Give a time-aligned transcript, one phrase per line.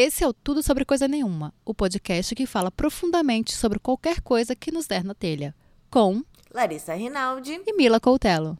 [0.00, 4.54] Esse é o Tudo Sobre Coisa Nenhuma, o podcast que fala profundamente sobre qualquer coisa
[4.54, 5.52] que nos der na telha.
[5.90, 6.22] Com
[6.54, 8.56] Larissa Rinaldi e Mila Coutelo.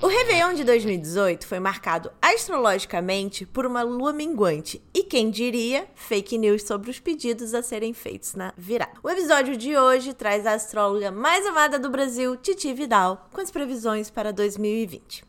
[0.00, 6.38] O Réveillon de 2018 foi marcado astrologicamente por uma lua minguante e quem diria fake
[6.38, 8.92] news sobre os pedidos a serem feitos na virada.
[9.02, 13.50] O episódio de hoje traz a astróloga mais amada do Brasil, Titi Vidal, com as
[13.50, 15.24] previsões para 2020.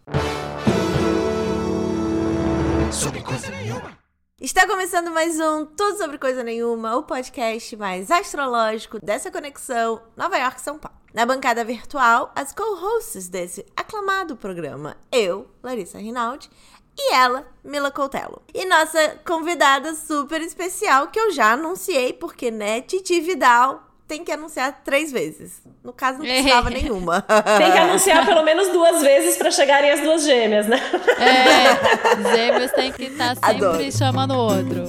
[2.92, 3.98] Sobre coisa nenhuma.
[4.40, 10.38] Está começando mais um Tudo Sobre Coisa Nenhuma, o podcast mais astrológico dessa conexão Nova
[10.38, 10.98] York-São Paulo.
[11.14, 16.50] Na bancada virtual, as co-hosts desse aclamado programa, eu, Larissa Rinaldi,
[16.98, 18.42] e ela, Mila Coutelo.
[18.54, 24.32] E nossa convidada super especial, que eu já anunciei, porque, né, Titi Vidal tem que
[24.34, 25.62] anunciar três vezes.
[25.82, 26.74] No caso, não precisava é.
[26.74, 27.22] nenhuma.
[27.58, 30.78] Tem que anunciar pelo menos duas vezes para chegarem as duas gêmeas, né?
[31.18, 33.92] É, gêmeos tem que estar tá sempre Adoro.
[33.92, 34.84] chamando o outro.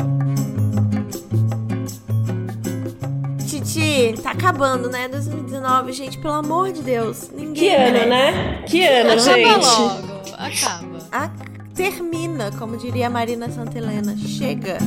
[3.46, 5.07] Titi, tá acabando, né?
[5.07, 7.30] 2019, gente, pelo amor de Deus.
[7.30, 8.09] Ninguém que ano, merece.
[8.09, 8.63] né?
[8.66, 9.65] Que ano, Acaba gente.
[9.65, 10.23] logo.
[10.37, 10.99] Acaba.
[11.13, 11.30] A
[11.77, 14.16] termina, como diria a Marina Santelena.
[14.16, 14.79] Chega.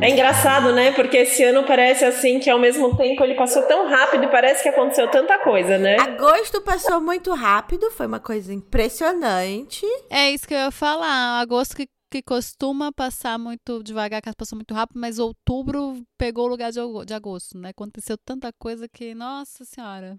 [0.00, 0.92] É engraçado, né?
[0.92, 4.62] Porque esse ano parece assim que ao mesmo tempo ele passou tão rápido e parece
[4.62, 5.96] que aconteceu tanta coisa, né?
[5.98, 9.86] Agosto passou muito rápido, foi uma coisa impressionante.
[10.10, 11.40] É isso que eu ia falar.
[11.40, 16.48] Agosto que, que costuma passar muito devagar, que passou muito rápido, mas outubro pegou o
[16.48, 17.70] lugar de, de agosto, né?
[17.70, 20.18] Aconteceu tanta coisa que, nossa senhora,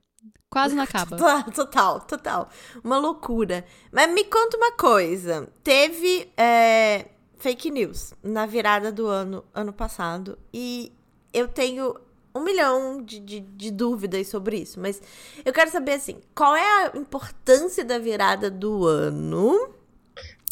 [0.50, 1.16] quase não acaba.
[1.54, 2.50] total, total.
[2.84, 3.64] Uma loucura.
[3.92, 5.48] Mas me conta uma coisa.
[5.64, 6.32] Teve.
[6.36, 7.06] É
[7.38, 10.38] fake news na virada do ano, ano passado.
[10.54, 10.92] E
[11.34, 11.96] eu tenho
[12.34, 14.80] um milhão de, de, de, dúvidas sobre isso.
[14.80, 15.02] Mas
[15.44, 19.74] eu quero saber, assim, qual é a importância da virada do ano?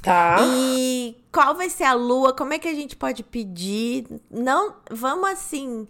[0.02, 0.38] Tá.
[0.42, 2.34] E qual vai ser a lua?
[2.34, 4.06] Como é que a gente pode pedir?
[4.30, 5.88] Não, vamos assim,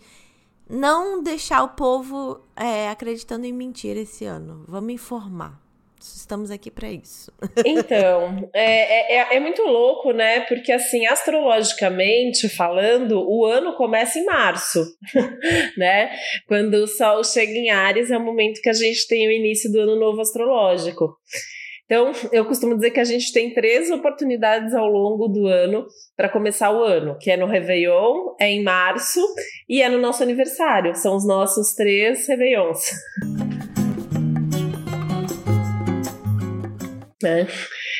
[0.70, 4.66] não deixar o povo é, acreditando em mentira esse ano.
[4.68, 5.62] Vamos informar.
[6.03, 7.31] Estamos aqui para isso.
[7.66, 10.41] Então, é, é, é, muito louco, né?
[10.41, 14.84] Porque, assim, astrologicamente falando, o ano começa em março,
[15.78, 16.12] né?
[16.47, 19.72] Quando o Sol chega em Ares, é o momento que a gente tem o início
[19.72, 21.16] do ano novo astrológico.
[21.86, 25.85] Então, eu costumo dizer que a gente tem três oportunidades ao longo do ano
[26.18, 29.22] para começar o ano, que é no Réveillon, é em março
[29.70, 30.96] e é no nosso aniversário.
[30.96, 32.80] São os nossos três Réveillons.
[37.23, 37.47] Né?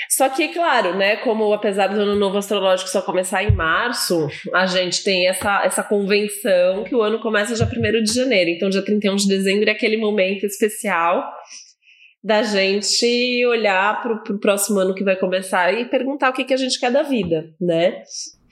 [0.10, 4.66] Só que, claro, né, como apesar do ano novo astrológico só começar em março, a
[4.66, 8.50] gente tem essa, essa convenção que o ano começa já 1 de janeiro.
[8.50, 11.24] Então, dia 31 de dezembro é aquele momento especial
[12.24, 16.54] da gente olhar para o próximo ano que vai começar e perguntar o que, que
[16.54, 18.04] a gente quer da vida, né?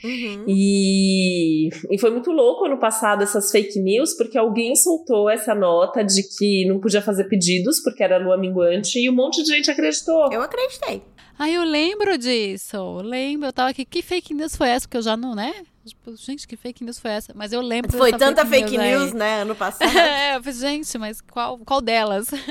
[0.03, 0.45] Uhum.
[0.47, 6.03] E, e foi muito louco ano passado essas fake news, porque alguém soltou essa nota
[6.03, 9.69] de que não podia fazer pedidos porque era lua minguante e um monte de gente
[9.69, 10.31] acreditou.
[10.31, 11.01] Eu acreditei.
[11.37, 12.75] Ah, eu lembro disso.
[12.75, 13.85] Eu lembro, eu tava aqui.
[13.85, 14.87] Que fake news foi essa?
[14.87, 15.53] Que eu já não, né?
[15.83, 17.33] Tipo, gente, que fake news foi essa?
[17.35, 19.89] Mas eu lembro Foi tanta fake, fake news, news né, ano passado.
[19.97, 22.27] é, eu falei, gente, mas qual, qual delas?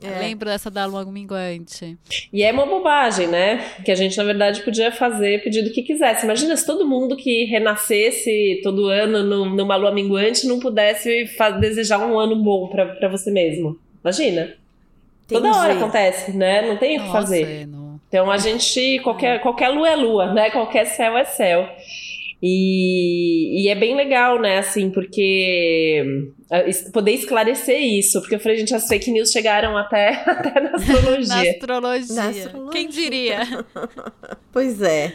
[0.00, 0.10] É.
[0.10, 1.98] Eu lembro dessa da lua minguante.
[2.32, 3.56] E é uma bobagem, né?
[3.84, 6.24] Que a gente, na verdade, podia fazer pedido que quisesse.
[6.24, 11.28] Imagina se todo mundo que renascesse todo ano numa lua minguante não pudesse
[11.60, 13.76] desejar um ano bom para você mesmo.
[14.00, 14.42] Imagina.
[15.24, 15.42] Entendi.
[15.42, 16.62] Toda hora acontece, né?
[16.62, 17.66] Não tem o que fazer.
[17.66, 17.77] Não...
[18.08, 20.50] Então a gente, qualquer, qualquer lua é lua, né?
[20.50, 21.68] Qualquer céu é céu.
[22.42, 26.04] E, e é bem legal, né, assim, porque
[26.44, 30.70] uh, poder esclarecer isso, porque eu falei, gente, as fake news chegaram até, até na
[30.70, 31.34] astrologia.
[31.34, 32.14] na, astrologia.
[32.14, 32.70] na astrologia.
[32.70, 33.40] Quem diria?
[34.52, 35.12] pois é.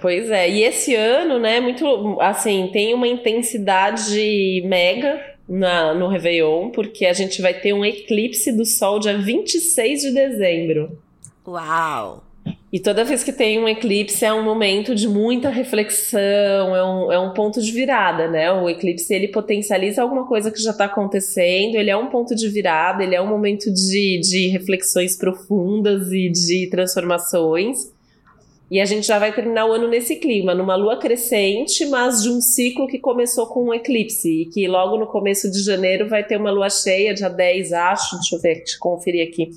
[0.00, 6.70] Pois é, e esse ano, né, muito, assim, tem uma intensidade mega na, no Réveillon,
[6.70, 10.98] porque a gente vai ter um eclipse do Sol dia 26 de dezembro.
[11.46, 12.24] Uau!
[12.72, 17.12] E toda vez que tem um eclipse é um momento de muita reflexão, é um,
[17.12, 18.50] é um ponto de virada, né?
[18.50, 22.48] O eclipse ele potencializa alguma coisa que já está acontecendo, ele é um ponto de
[22.48, 27.91] virada, ele é um momento de, de reflexões profundas e de transformações.
[28.72, 32.30] E a gente já vai terminar o ano nesse clima, numa lua crescente, mas de
[32.30, 34.30] um ciclo que começou com um eclipse.
[34.30, 38.16] E que logo no começo de janeiro vai ter uma lua cheia, dia 10, acho.
[38.16, 39.50] Deixa eu ver, eu conferir aqui.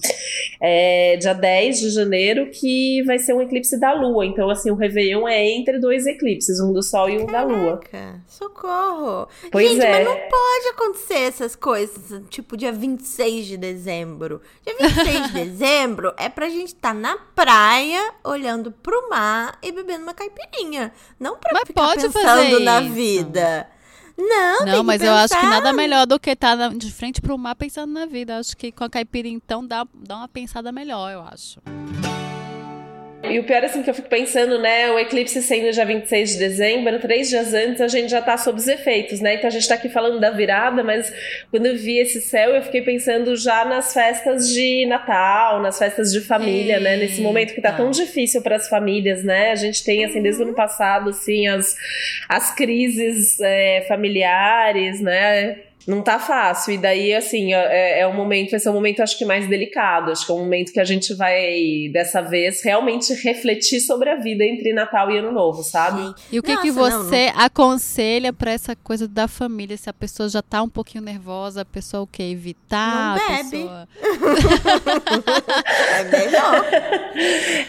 [0.62, 4.26] É, dia 10 de janeiro, que vai ser um eclipse da lua.
[4.26, 7.56] Então, assim, o Réveillon é entre dois eclipses, um do Sol e um Caraca, da
[7.56, 7.80] lua.
[8.28, 9.30] Socorro!
[9.50, 9.92] Pois gente, é.
[9.92, 14.42] mas não pode acontecer essas coisas, tipo dia 26 de dezembro.
[14.66, 19.05] Dia 26 de dezembro é pra gente estar tá na praia, olhando pro
[19.62, 20.92] e bebendo uma caipirinha.
[21.20, 22.94] Não pra Mas ficar pensando na isso.
[22.94, 23.68] vida.
[24.18, 25.50] Não, Não, mas eu acho que pensar.
[25.50, 28.38] nada melhor do que estar na- de frente pro mar pensando na vida.
[28.38, 31.60] Acho que com a caipirinha, então, dá, dá uma pensada melhor, eu acho.
[33.32, 34.92] E o pior é assim que eu fico pensando, né?
[34.92, 38.60] O eclipse sendo dia 26 de dezembro, três dias antes a gente já tá sob
[38.60, 39.36] os efeitos, né?
[39.36, 41.14] Então a gente tá aqui falando da virada, mas
[41.52, 46.12] quando eu vi esse céu, eu fiquei pensando já nas festas de Natal, nas festas
[46.12, 46.98] de família, né?
[46.98, 47.82] Nesse momento que tá Eita.
[47.82, 49.52] tão difícil para as famílias, né?
[49.52, 51.76] A gente tem, assim, desde o ano passado, assim, as,
[52.30, 55.58] as crises é, familiares, né?
[55.88, 56.74] Não tá fácil.
[56.74, 60.12] E daí, assim, é, é um momento, vai ser um momento, acho que mais delicado.
[60.12, 64.16] Acho que é um momento que a gente vai, dessa vez, realmente refletir sobre a
[64.16, 66.02] vida entre Natal e Ano Novo, sabe?
[66.02, 66.14] Sim.
[66.32, 69.78] E o que, que Nossa, não, você aconselha pra essa coisa da família?
[69.78, 72.24] Se a pessoa já tá um pouquinho nervosa, a pessoa o quê?
[72.24, 73.18] Evitar?
[73.18, 73.50] Não a bebe.
[73.52, 73.88] pessoa...
[75.96, 76.66] É melhor.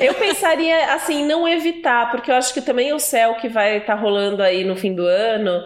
[0.01, 3.95] Eu pensaria, assim, não evitar, porque eu acho que também o céu que vai estar
[3.95, 5.63] rolando aí no fim do ano,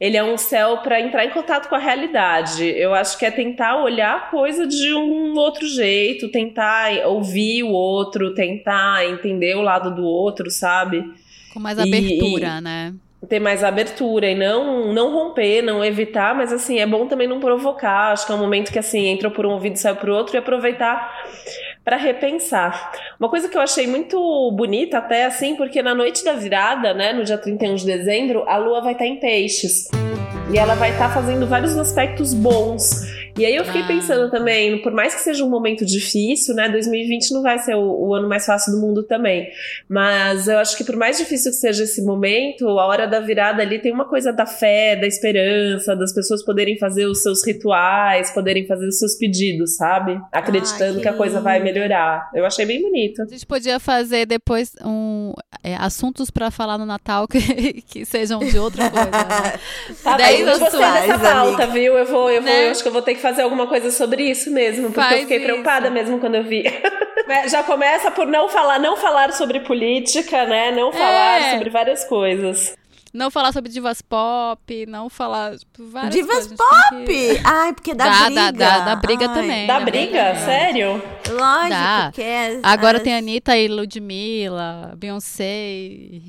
[0.00, 2.64] ele é um céu para entrar em contato com a realidade.
[2.68, 7.68] Eu acho que é tentar olhar a coisa de um outro jeito, tentar ouvir o
[7.70, 11.04] outro, tentar entender o lado do outro, sabe?
[11.52, 12.92] Com mais E- abertura, né?
[13.28, 17.38] ter mais abertura e não não romper, não evitar, mas assim, é bom também não
[17.38, 18.12] provocar.
[18.12, 20.34] Acho que é um momento que assim, entrou por um ouvido e saiu por outro
[20.36, 21.12] e aproveitar
[21.84, 22.90] para repensar.
[23.20, 24.16] Uma coisa que eu achei muito
[24.52, 28.56] bonita até assim, porque na noite da virada, né, no dia 31 de dezembro, a
[28.56, 29.88] lua vai estar em peixes.
[30.52, 33.06] E ela vai estar fazendo vários aspectos bons.
[33.38, 33.86] E aí eu fiquei Ah.
[33.86, 38.08] pensando também, por mais que seja um momento difícil, né, 2020 não vai ser o,
[38.08, 39.48] o ano mais fácil do mundo também.
[39.88, 43.62] Mas eu acho que por mais difícil que seja esse momento, a hora da virada
[43.62, 48.30] ali tem uma coisa da fé, da esperança, das pessoas poderem fazer os seus rituais,
[48.32, 50.20] poderem fazer os seus pedidos, sabe?
[50.32, 52.28] Acreditando que que, a coisa vai melhorar.
[52.34, 53.22] Eu achei bem bonito.
[53.22, 55.32] A gente podia fazer depois um
[55.62, 59.10] é, assuntos pra falar no Natal que, que sejam de outra coisa.
[59.10, 59.60] Né?
[60.02, 61.66] Tá, Dez bem, eu gostei dessa pauta, amiga.
[61.66, 61.98] viu?
[61.98, 62.66] Eu vou, eu vou, Né?
[62.66, 65.12] eu acho que eu vou ter que fazer alguma coisa sobre isso mesmo, porque Faz
[65.14, 65.46] eu fiquei isso.
[65.46, 66.64] preocupada mesmo quando eu vi.
[67.48, 70.72] Já começa por não falar, não falar sobre política, né?
[70.72, 71.52] Não falar É.
[71.52, 72.74] sobre várias coisas.
[73.12, 76.58] Não falar sobre divas pop, não falar tipo, várias Divas coisas.
[76.90, 78.40] Tem que- Ai, porque dá, Dá, briga.
[78.40, 79.66] dá, dá, dá briga Ai, também.
[79.66, 80.12] Da É briga?
[80.12, 80.44] verdade.
[80.44, 81.02] Sério?
[81.28, 82.06] Lógico, Dá.
[82.06, 85.44] as- Agora as- tem a Anitta e Ludmilla, Beyoncé,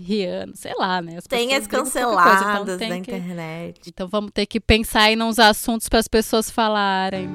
[0.06, 1.18] Rihanna, sei lá, né?
[1.18, 3.82] As Tem as qualquer coisa, canceladas então tem da que- internet.
[3.88, 7.30] Então vamos ter que pensar aí nos assuntos para as pessoas falarem.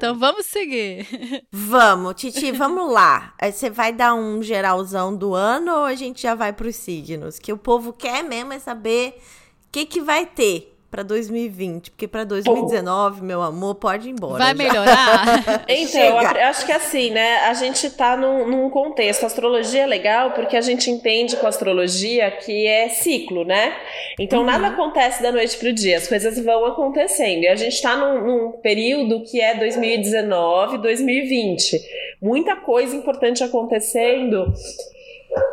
[0.00, 1.06] Então vamos seguir.
[1.52, 3.34] Vamos, Titi, vamos lá.
[3.38, 7.38] Você vai dar um geralzão do ano ou a gente já vai pros signos?
[7.38, 9.20] Que o povo quer mesmo é saber
[9.66, 11.90] o que, que vai ter pra 2020.
[11.92, 14.38] Porque pra 2019, meu amor, pode ir embora.
[14.38, 14.54] Vai já.
[14.54, 15.60] melhorar?
[15.70, 17.38] Então, acho que assim, né?
[17.40, 19.22] A gente tá num, num contexto.
[19.24, 23.76] A astrologia é legal porque a gente entende com a astrologia que é ciclo, né?
[24.18, 27.44] Então, nada acontece da noite pro dia, as coisas vão acontecendo.
[27.44, 31.80] E a gente tá num, num período que é 2019, 2020.
[32.20, 34.52] Muita coisa importante acontecendo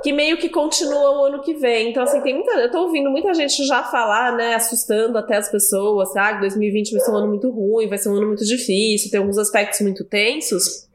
[0.04, 1.90] que meio que continua o ano que vem.
[1.90, 2.52] Então, assim, tem muita.
[2.54, 4.56] Eu tô ouvindo muita gente já falar, né?
[4.56, 8.10] Assustando até as pessoas, ah, que 2020 vai ser um ano muito ruim, vai ser
[8.10, 10.87] um ano muito difícil, tem alguns aspectos muito tensos.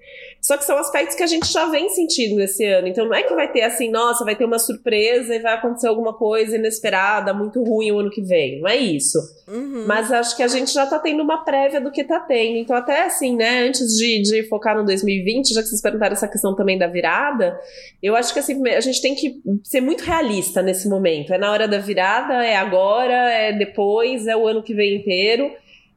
[0.43, 2.89] Só que são aspectos que a gente já vem sentindo esse ano.
[2.89, 5.87] Então não é que vai ter assim, nossa, vai ter uma surpresa e vai acontecer
[5.87, 8.61] alguma coisa inesperada, muito ruim o ano que vem.
[8.61, 9.21] Não é isso.
[9.47, 9.85] Uhum.
[9.87, 12.57] Mas acho que a gente já tá tendo uma prévia do que tá tendo.
[12.57, 16.27] Então, até assim, né, antes de, de focar no 2020, já que vocês perguntaram essa
[16.27, 17.57] questão também da virada,
[18.03, 21.33] eu acho que assim, a gente tem que ser muito realista nesse momento.
[21.33, 25.53] É na hora da virada, é agora, é depois, é o ano que vem inteiro.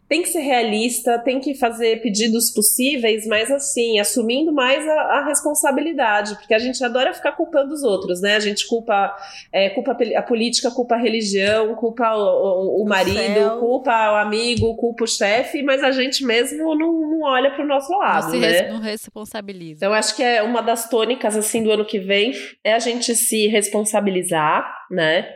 [0.07, 5.25] Tem que ser realista, tem que fazer pedidos possíveis, mas assim, assumindo mais a, a
[5.25, 8.35] responsabilidade, porque a gente adora ficar culpando os outros, né?
[8.35, 9.15] A gente culpa,
[9.51, 13.57] é, culpa a política, culpa a religião, culpa o, o, o marido, céu.
[13.59, 17.91] culpa o amigo, culpa o chefe, mas a gente mesmo não, não olha pro nosso
[17.91, 18.47] Não lado, se né?
[18.47, 19.77] res- não responsabiliza.
[19.85, 22.31] Então, acho que é uma das tônicas, assim, do ano que vem,
[22.63, 25.27] é a gente se responsabilizar, né?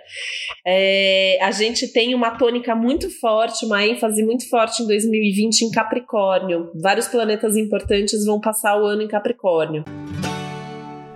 [0.65, 5.71] É, a gente tem uma tônica muito forte, uma ênfase muito forte em 2020 em
[5.71, 6.71] Capricórnio.
[6.81, 9.83] Vários planetas importantes vão passar o ano em Capricórnio.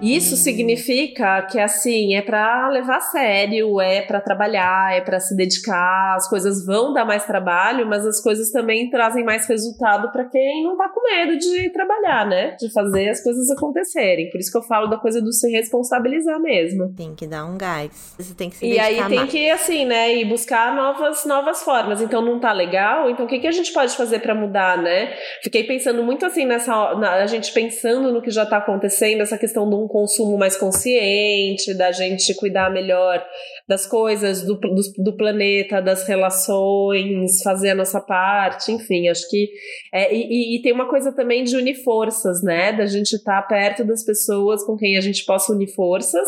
[0.04, 5.34] Isso significa que assim é para levar a sério, é para trabalhar, é para se
[5.34, 6.16] dedicar.
[6.16, 10.62] As coisas vão dar mais trabalho, mas as coisas também trazem mais resultado para quem
[10.62, 12.58] não tá com medo de trabalhar, né?
[12.60, 14.30] De fazer as coisas acontecerem.
[14.30, 16.94] Por isso que eu falo da coisa do se responsabilizar mesmo.
[16.94, 18.14] Tem que dar um gás.
[18.20, 19.32] Você tem que se E aí tem mais.
[19.32, 22.02] que, assim, né, e buscar novas, novas formas.
[22.02, 25.14] Então não tá legal, então o que, que a gente pode fazer para mudar, né?
[25.42, 26.94] Fiquei pensando muito assim nessa.
[26.96, 30.58] Na, a gente pensando no que já tá acontecendo, essa questão de um consumo mais
[30.58, 33.24] consciente, da gente cuidar melhor
[33.70, 39.48] das coisas, do, do, do, planeta, das relações, fazer a nossa parte, enfim, acho que.
[39.94, 42.74] É, e, e, tem uma coisa também de unir forças, né?
[42.74, 46.28] Da gente estar tá perto das pessoas com quem a gente possa unir forças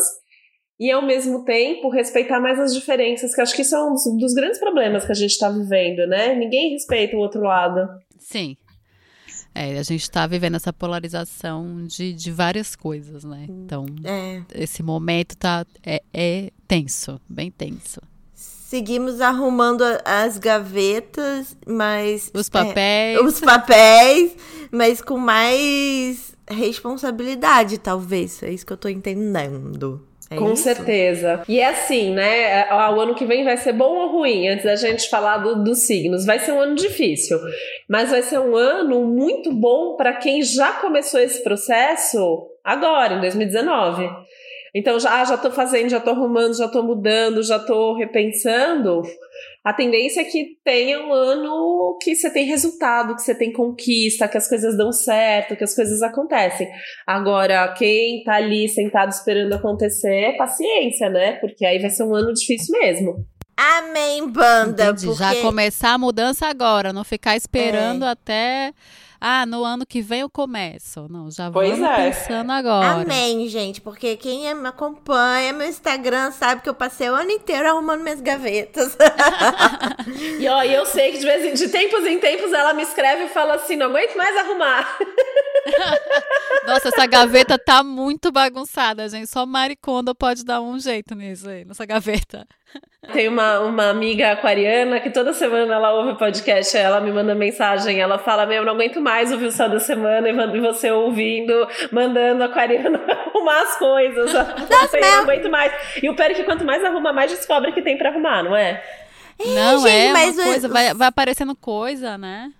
[0.78, 4.04] e ao mesmo tempo respeitar mais as diferenças, que acho que isso é um dos,
[4.18, 6.34] dos grandes problemas que a gente está vivendo, né?
[6.34, 7.80] Ninguém respeita o outro lado.
[8.18, 8.56] Sim.
[9.58, 13.46] É, a gente está vivendo essa polarização de, de várias coisas, né?
[13.48, 14.42] Então, é.
[14.54, 18.02] esse momento tá, é, é tenso, bem tenso.
[18.34, 22.30] Seguimos arrumando as gavetas, mas.
[22.34, 23.18] Os papéis.
[23.18, 24.36] É, os papéis,
[24.70, 28.42] mas com mais responsabilidade, talvez.
[28.42, 30.06] É isso que eu tô entendendo.
[30.28, 30.64] É Com isso?
[30.64, 31.42] certeza.
[31.48, 32.62] E é assim, né?
[32.62, 34.48] É, o ano que vem vai ser bom ou ruim?
[34.48, 36.26] Antes da gente falar do, dos signos.
[36.26, 37.38] Vai ser um ano difícil,
[37.88, 43.20] mas vai ser um ano muito bom para quem já começou esse processo agora, em
[43.20, 44.10] 2019.
[44.74, 49.02] Então já já tô fazendo, já tô arrumando, já tô mudando, já tô repensando.
[49.66, 54.28] A tendência é que tenha um ano que você tem resultado, que você tem conquista,
[54.28, 56.70] que as coisas dão certo, que as coisas acontecem.
[57.04, 61.32] Agora, quem tá ali sentado esperando acontecer, paciência, né?
[61.40, 63.26] Porque aí vai ser um ano difícil mesmo.
[63.56, 64.94] Amém, banda.
[64.94, 65.12] Porque...
[65.14, 68.10] Já começar a mudança agora, não ficar esperando é.
[68.10, 68.72] até
[69.28, 71.08] ah, no ano que vem eu começo.
[71.10, 71.96] Não, já vou é.
[71.96, 73.02] pensando agora.
[73.02, 77.68] Amém, gente, porque quem me acompanha meu Instagram sabe que eu passei o ano inteiro
[77.68, 78.96] arrumando minhas gavetas.
[80.38, 83.24] e ó, eu sei que de, vez em, de tempos em tempos ela me escreve
[83.24, 84.96] e fala assim: não aguento mais arrumar.
[86.66, 89.28] Nossa, essa gaveta tá muito bagunçada, gente.
[89.28, 92.46] Só Maricondo pode dar um jeito nisso aí, nessa gaveta.
[93.12, 97.34] Tem uma, uma amiga aquariana que toda semana ela ouve o podcast, ela me manda
[97.34, 101.52] mensagem, ela fala: Meu, não aguento mais ouvir o céu da semana e você ouvindo,
[101.92, 104.32] mandando a aquariana arrumar as coisas.
[104.32, 105.72] Nossa, eu não aguento mais.
[106.02, 108.56] E o pior é que quanto mais arruma, mais descobre que tem para arrumar, não
[108.56, 108.82] é?
[109.38, 110.72] É, não, gente, é mas coisa, o...
[110.72, 112.52] vai, vai aparecendo coisa, né?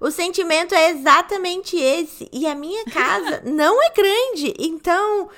[0.00, 2.28] O sentimento é exatamente esse.
[2.32, 4.54] E a minha casa não é grande.
[4.58, 5.28] Então,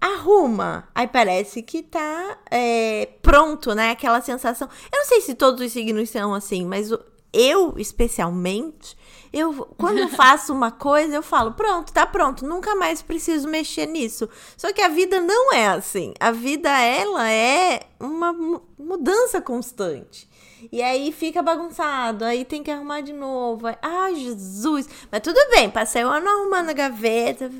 [0.00, 0.88] arruma.
[0.94, 3.90] Aí parece que tá é, pronto, né?
[3.90, 4.68] Aquela sensação.
[4.92, 6.90] Eu não sei se todos os signos são assim, mas
[7.32, 8.96] eu, especialmente,
[9.32, 13.86] eu quando eu faço uma coisa, eu falo, pronto, tá pronto, nunca mais preciso mexer
[13.86, 14.28] nisso.
[14.56, 16.14] Só que a vida não é assim.
[16.20, 18.32] A vida, ela é uma
[18.78, 20.28] mudança constante.
[20.72, 23.66] E aí fica bagunçado, aí tem que arrumar de novo.
[23.66, 24.88] Ai, ah, Jesus!
[25.10, 27.50] Mas tudo bem, passei o ano arrumando a gaveta,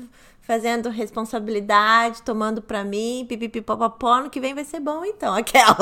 [0.45, 5.75] fazendo responsabilidade, tomando pra mim, pipipipopopó, no que vem vai ser bom então, aquela.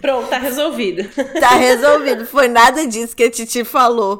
[0.00, 1.08] Pronto, tá resolvido.
[1.38, 4.18] Tá resolvido, foi nada disso que a Titi falou.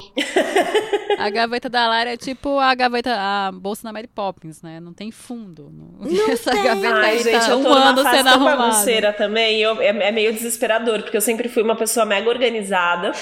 [1.19, 4.79] A gaveta da Lara é tipo a gaveta, a bolsa da Mary Poppins, né?
[4.79, 5.71] Não tem fundo.
[5.73, 5.99] Não
[6.31, 6.63] Essa tem.
[6.63, 8.57] gaveta Ai, aí gente, tá eu tô um ano fase sendo arrumada.
[8.57, 13.13] bagunceira também, eu, é, é meio desesperador, porque eu sempre fui uma pessoa mega organizada.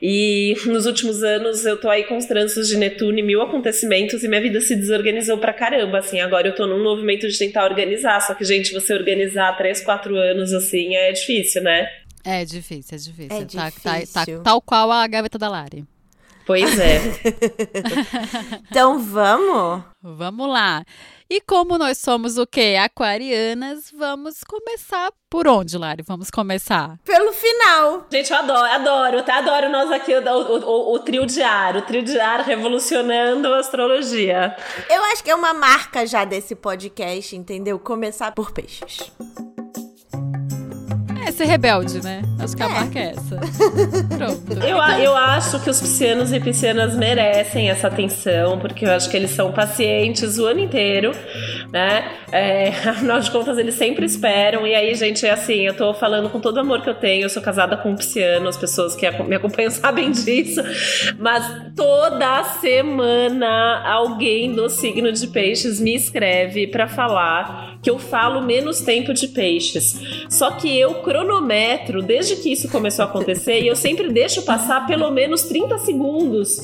[0.00, 4.22] E nos últimos anos eu tô aí com os trânsitos de Netuno e mil acontecimentos
[4.22, 6.20] e minha vida se desorganizou pra caramba, assim.
[6.20, 10.16] Agora eu tô num movimento de tentar organizar, só que, gente, você organizar três, quatro
[10.16, 11.88] anos, assim, é difícil, né?
[12.24, 13.36] É difícil, é difícil.
[13.36, 14.12] É tá, difícil.
[14.12, 15.84] Tá, tá, tal qual a gaveta da Lari.
[16.46, 17.00] Pois é.
[18.70, 19.84] então vamos?
[20.02, 20.84] Vamos lá.
[21.30, 22.76] E como nós somos o quê?
[22.80, 26.02] Aquarianas, vamos começar por onde, Lari?
[26.02, 26.98] Vamos começar?
[27.04, 28.06] Pelo final.
[28.10, 29.36] Gente, eu adoro, adoro, tá?
[29.36, 33.52] Adoro nós aqui, o, o, o, o trio de ar, o trio de ar revolucionando
[33.52, 34.56] a astrologia.
[34.88, 37.78] Eu acho que é uma marca já desse podcast, entendeu?
[37.78, 39.12] Começar por peixes
[41.28, 42.22] é ser rebelde, né?
[42.38, 42.68] Acho que a é.
[42.68, 43.36] marca é essa.
[44.16, 44.64] Pronto.
[44.64, 49.16] Eu, eu acho que os piscianos e piscianas merecem essa atenção, porque eu acho que
[49.16, 51.12] eles são pacientes o ano inteiro,
[51.70, 52.12] né?
[52.32, 54.66] É, afinal de contas, eles sempre esperam.
[54.66, 57.24] E aí, gente, é assim, eu tô falando com todo o amor que eu tenho.
[57.24, 60.62] Eu sou casada com um pisciano, as pessoas que me acompanham sabem disso.
[61.18, 61.44] Mas
[61.76, 68.80] toda semana alguém do signo de peixes me escreve para falar que eu falo menos
[68.80, 70.00] tempo de peixes.
[70.28, 74.86] Só que eu cronometro desde que isso começou a acontecer e eu sempre deixo passar
[74.86, 76.60] pelo menos 30 segundos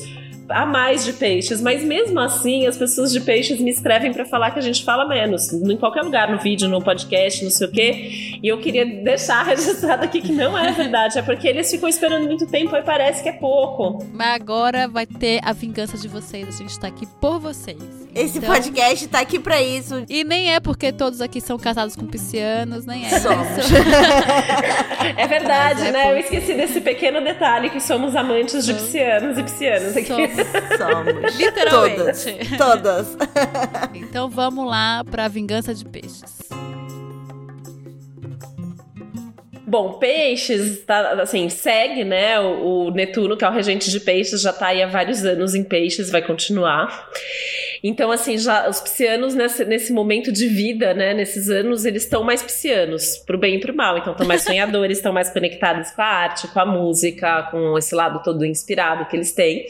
[0.49, 4.51] a mais de peixes, mas mesmo assim as pessoas de peixes me escrevem para falar
[4.51, 7.71] que a gente fala menos, em qualquer lugar, no vídeo, no podcast, não sei o
[7.71, 8.37] quê.
[8.43, 12.25] E eu queria deixar registrado aqui que não é verdade, é porque eles ficam esperando
[12.25, 14.05] muito tempo e parece que é pouco.
[14.13, 16.47] Mas agora vai ter a vingança de vocês.
[16.47, 17.77] A gente tá aqui por vocês.
[18.13, 20.05] Esse Então- podcast tá aqui pra isso.
[20.09, 23.47] E nem é porque todos aqui são casados com piscianos, nem é Somos.
[25.17, 26.01] É verdade, é né?
[26.03, 26.15] pouco.
[26.15, 30.07] Eu esqueci desse pequeno detalhe que somos amantes de piscianos e piscianas aqui.
[30.07, 30.34] Somos,
[30.77, 31.35] Somos.
[31.35, 32.37] literalmente.
[32.57, 33.17] Todas.
[33.93, 36.45] Então vamos lá pra vingança de peixes.
[39.67, 42.39] Bom, peixes, tá, assim, segue, né?
[42.39, 45.55] O, o Netuno, que é o regente de peixes, já tá aí há vários anos
[45.55, 47.09] em peixes, vai continuar.
[47.83, 51.13] Então, assim, já os piscianos nesse, nesse momento de vida, né?
[51.13, 53.97] Nesses anos, eles estão mais piscianos, pro bem e pro mal.
[53.97, 57.93] Então, estão mais sonhadores, estão mais conectados com a arte, com a música, com esse
[57.95, 59.65] lado todo inspirado que eles têm.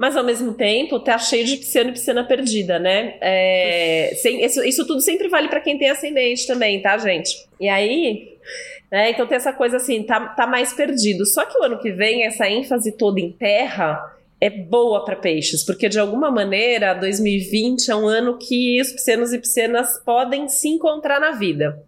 [0.00, 3.18] Mas ao mesmo tempo, tá cheio de pisciano e pisciana perdida, né?
[3.20, 7.36] É, sem- isso, isso tudo sempre vale para quem tem ascendente também, tá, gente?
[7.60, 8.38] E aí,
[8.90, 11.26] né, então tem essa coisa assim, tá, tá mais perdido.
[11.26, 14.00] Só que o ano que vem, essa ênfase toda em terra
[14.40, 19.34] é boa para peixes, porque de alguma maneira 2020 é um ano que os piscianos
[19.34, 21.78] e piscianas podem se encontrar na vida.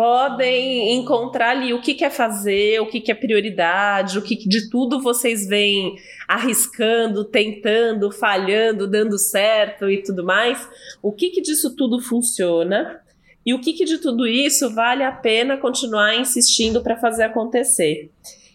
[0.00, 4.70] Podem encontrar ali o que quer fazer, o que, é prioridade, o que que de
[4.70, 5.94] tudo vocês vêm
[6.26, 10.66] arriscando, tentando, falhando, dando certo e tudo mais.
[11.02, 12.98] O que, que disso tudo funciona
[13.44, 18.10] e o que, que de tudo isso vale a pena continuar insistindo para fazer acontecer.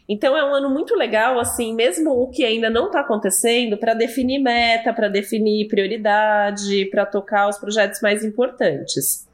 [0.09, 3.93] Então é um ano muito legal, assim, mesmo o que ainda não está acontecendo, para
[3.93, 9.27] definir meta, para definir prioridade, para tocar os projetos mais importantes.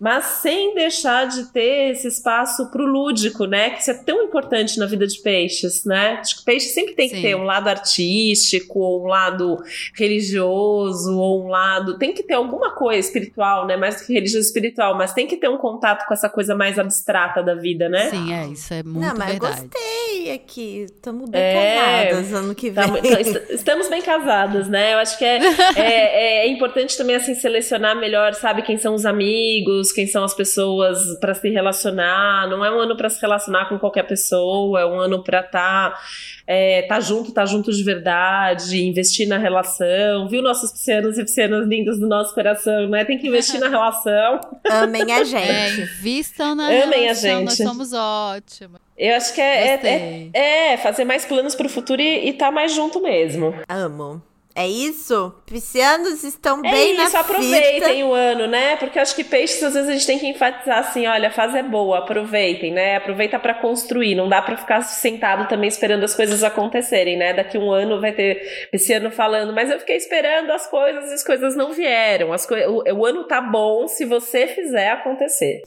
[0.00, 3.68] Mas sem deixar de ter esse espaço para o lúdico, né?
[3.70, 6.18] Que isso é tão importante na vida de peixes, né?
[6.20, 7.22] Acho que peixe sempre tem que Sim.
[7.22, 9.58] ter um lado artístico, ou um lado
[9.94, 11.98] religioso, ou um lado.
[11.98, 13.76] Tem que ter alguma coisa espiritual, né?
[13.76, 16.78] Mais do que religioso espiritual, mas tem que ter um contato com essa coisa mais
[16.78, 18.10] abstrata da vida, né?
[18.10, 19.60] Sim, é, isso é muito Não, mas verdade.
[19.62, 20.86] gostei aqui.
[21.02, 22.06] Tamo bem É.
[22.06, 22.84] casadas ano que vem.
[22.86, 24.94] Tá, então, est- estamos bem casadas, né?
[24.94, 25.38] Eu acho que é,
[25.76, 30.34] é, é importante também assim selecionar melhor, sabe, quem são os amigos, quem são as
[30.34, 32.48] pessoas para se relacionar.
[32.48, 35.98] Não é um ano para se relacionar com qualquer pessoa, é um ano para estar
[36.46, 41.66] é, tá junto, tá junto de verdade, investir na relação, viu nossos piscianos e piscianas
[41.66, 43.04] lindos do nosso coração, né?
[43.04, 44.40] Tem que investir na relação.
[44.70, 45.80] Amem a É, gente.
[45.82, 47.68] invistam na Amem a relação, nós gente.
[47.68, 48.80] somos ótimos.
[48.98, 52.50] Eu acho que é, é, é, é fazer mais planos pro futuro e, e tá
[52.50, 53.54] mais junto mesmo.
[53.68, 54.22] Amo.
[54.52, 55.32] É isso?
[55.46, 58.04] Piscianos estão É bem isso, na aproveitem fita.
[58.04, 58.74] o ano, né?
[58.76, 61.56] Porque acho que peixes, às vezes, a gente tem que enfatizar assim: olha, a fase
[61.56, 62.96] é boa, aproveitem, né?
[62.96, 64.16] Aproveita pra construir.
[64.16, 67.32] Não dá pra ficar sentado também esperando as coisas acontecerem, né?
[67.32, 71.14] Daqui um ano vai ter esse ano falando, mas eu fiquei esperando as coisas e
[71.14, 72.32] as coisas não vieram.
[72.32, 75.62] As coi- o, o ano tá bom se você fizer acontecer.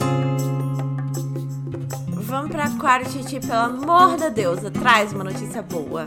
[2.26, 4.69] Vamos pra Aquário, Titi, pelo amor da deusa.
[4.69, 6.06] Traz uma notícia boa.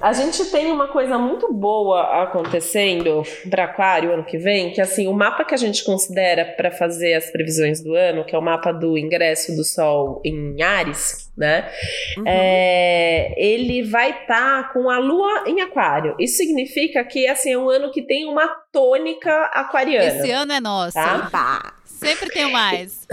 [0.00, 5.06] A gente tem uma coisa muito boa acontecendo para Aquário ano que vem, que assim,
[5.06, 8.42] o mapa que a gente considera para fazer as previsões do ano, que é o
[8.42, 11.70] mapa do ingresso do Sol em Ares, né?
[12.18, 12.24] Uhum.
[12.26, 16.14] É, ele vai estar com a Lua em Aquário.
[16.18, 20.06] Isso significa que assim é um ano que tem uma tônica aquariana.
[20.06, 20.94] Esse ano é nosso.
[20.94, 21.75] Tá.
[21.96, 23.06] Sempre tem mais.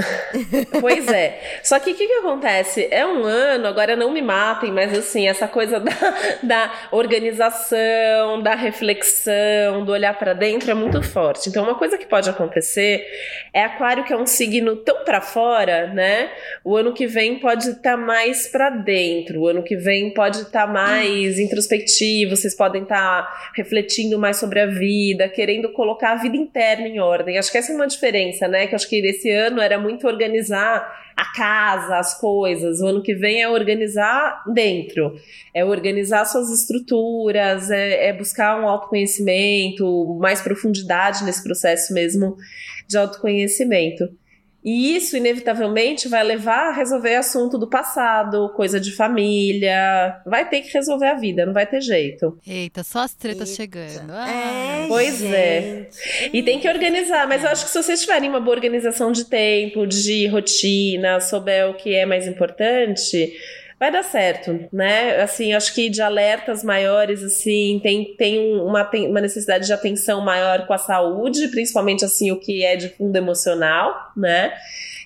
[0.81, 1.59] Pois é.
[1.63, 2.87] Só que o que, que acontece?
[2.91, 5.93] É um ano, agora não me matem, mas assim, essa coisa da,
[6.41, 11.49] da organização, da reflexão, do olhar pra dentro é muito forte.
[11.49, 13.05] Então, uma coisa que pode acontecer
[13.53, 16.29] é Aquário, que é um signo tão pra fora, né?
[16.63, 20.67] O ano que vem pode estar mais pra dentro, o ano que vem pode estar
[20.67, 26.87] mais introspectivo, vocês podem estar refletindo mais sobre a vida, querendo colocar a vida interna
[26.87, 27.37] em ordem.
[27.37, 28.67] Acho que essa é uma diferença, né?
[28.73, 32.81] Que acho que esse ano era muito organizar a casa, as coisas.
[32.81, 35.13] O ano que vem é organizar dentro,
[35.53, 42.35] é organizar suas estruturas, é, é buscar um autoconhecimento, mais profundidade nesse processo mesmo
[42.87, 44.09] de autoconhecimento.
[44.63, 50.21] E isso, inevitavelmente, vai levar a resolver assunto do passado, coisa de família.
[50.25, 52.37] Vai ter que resolver a vida, não vai ter jeito.
[52.47, 53.61] Eita, só as tretas Eita.
[53.61, 54.11] chegando.
[54.13, 55.87] É, Ah, Pois é.
[55.91, 56.29] gente.
[56.33, 59.25] E tem que organizar, mas eu acho que se vocês tiverem uma boa organização de
[59.25, 63.33] tempo, de rotina, souber o que é mais importante,
[63.83, 65.21] vai dar certo, né?
[65.21, 70.21] Assim, acho que de alertas maiores, assim, tem, tem um- uma, uma necessidade de atenção
[70.21, 74.53] maior com a saúde, principalmente, assim, o que é de fundo emocional, né?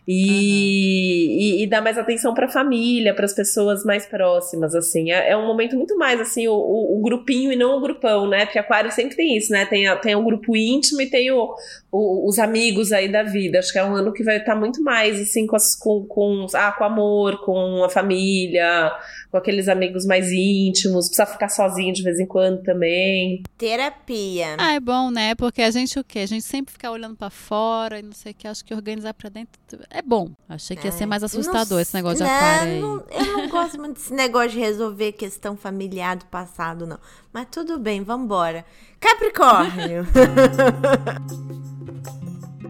[0.08, 1.60] E, uhum.
[1.60, 5.12] e, e, dar mais atenção para a família, para as pessoas mais próximas, assim.
[5.12, 8.26] É, é, um momento muito mais, assim, o, o, o, grupinho e não o grupão,
[8.26, 8.46] né?
[8.46, 9.66] Porque aquário sempre tem isso, né?
[9.66, 11.54] Tem, a, tem o grupo íntimo e tem o,
[11.92, 13.60] os amigos aí da vida.
[13.60, 16.48] Acho que é um ano que vai estar muito mais, assim, com, as, com, com,
[16.54, 18.94] ah, com amor, com a família,
[19.30, 21.08] com aqueles amigos mais íntimos.
[21.08, 23.44] Precisa ficar sozinho de vez em quando também.
[23.58, 24.56] Terapia.
[24.58, 25.36] Ah, é bom, né?
[25.36, 26.20] Porque a gente o quê?
[26.20, 28.48] A gente sempre fica olhando para fora e não sei o que.
[28.48, 29.60] Acho que organizar para dentro
[29.98, 30.30] é bom.
[30.48, 32.80] Achei que ia ser mais assustador não, esse negócio de aquário aí.
[32.80, 37.00] Não, eu não gosto muito desse negócio de resolver questão familiar do passado, não.
[37.34, 38.64] Mas tudo bem, vambora.
[39.00, 40.06] Capricórnio.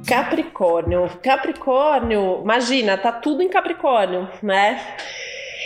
[0.07, 1.11] Capricórnio.
[1.21, 4.79] Capricórnio, imagina, tá tudo em Capricórnio, né?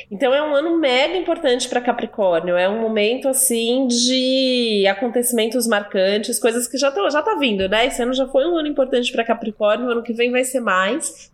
[0.09, 2.57] Então é um ano mega importante para Capricórnio.
[2.57, 7.85] É um momento assim de acontecimentos marcantes, coisas que já estão já tá vindo, né?
[7.85, 10.59] Esse ano já foi um ano importante para Capricórnio, o ano que vem vai ser
[10.59, 11.31] mais.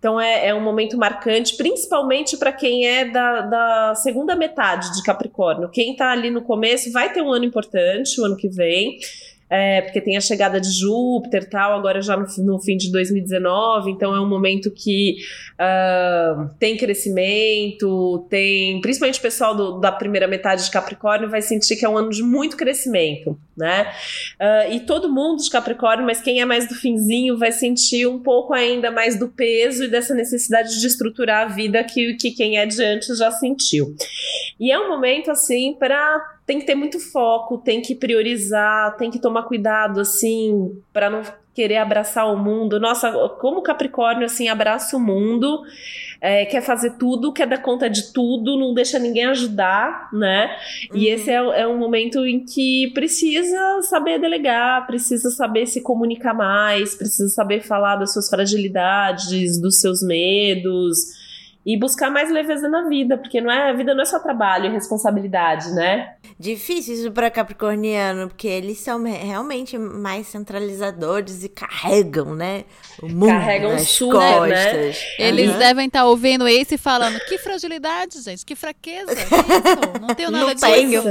[0.00, 5.02] Então é, é um momento marcante, principalmente para quem é da, da, segunda metade de
[5.02, 5.68] Capricórnio.
[5.68, 8.98] Quem está ali no começo vai ter um ano importante, o ano que vem
[9.50, 13.90] é, porque tem a chegada de Júpiter tal, agora já no, no, fim de 2019,
[13.90, 15.16] então é um momento que
[15.54, 18.80] uh, tem crescimento, tem.
[18.80, 22.10] Principalmente o pessoal do, da primeira metade de Capricórnio vai sentir que é um ano
[22.10, 23.92] de muito crescimento, né?
[24.40, 28.20] Uh, e todo mundo de Capricórnio, mas quem é mais do finzinho vai sentir um
[28.20, 32.56] pouco ainda mais do peso e dessa necessidade de estruturar a vida que, que quem
[32.56, 33.96] é de antes já sentiu.
[34.60, 39.08] E é um momento assim para tem que ter muito foco, tem que priorizar, tem
[39.08, 41.22] que tomar cuidado, assim, para não
[41.54, 42.80] querer abraçar o mundo.
[42.80, 45.62] Nossa, como Capricórnio, assim, abraça o mundo,
[46.20, 50.50] é, quer fazer tudo, quer dar conta de tudo, não deixa ninguém ajudar, né?
[50.90, 50.98] Uhum.
[50.98, 56.34] E esse é, é um momento em que precisa saber delegar, precisa saber se comunicar
[56.34, 61.19] mais, precisa saber falar das suas fragilidades, dos seus medos
[61.64, 64.66] e buscar mais leveza na vida, porque não é, a vida não é só trabalho
[64.66, 66.14] e responsabilidade, né?
[66.38, 72.64] Difícil isso para capricorniano, porque eles são realmente mais centralizadores e carregam, né?
[73.02, 74.64] O mundo carregam nas super, né?
[74.64, 74.96] costas.
[75.18, 75.28] Né?
[75.28, 75.58] Eles uhum.
[75.58, 79.14] devem estar tá ouvindo esse e falando: que fragilidade, gente, que fraqueza.
[79.14, 80.00] Que isso?
[80.00, 80.66] Não tenho nada não disso.
[80.66, 81.02] Tenho.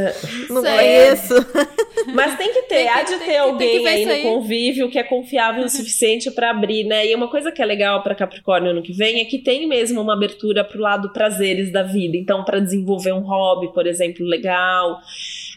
[0.50, 1.36] Não conheço.
[2.14, 4.24] Mas tem que ter, tem que, há de ter alguém aí no aí.
[4.24, 7.06] convívio que é confiável o suficiente para abrir, né?
[7.06, 10.02] E uma coisa que é legal para Capricórnio ano que vem é que tem mesmo
[10.02, 10.39] uma abertura
[10.70, 12.18] pro lado prazeres da vida.
[12.18, 15.00] Então, para desenvolver um hobby, por exemplo, legal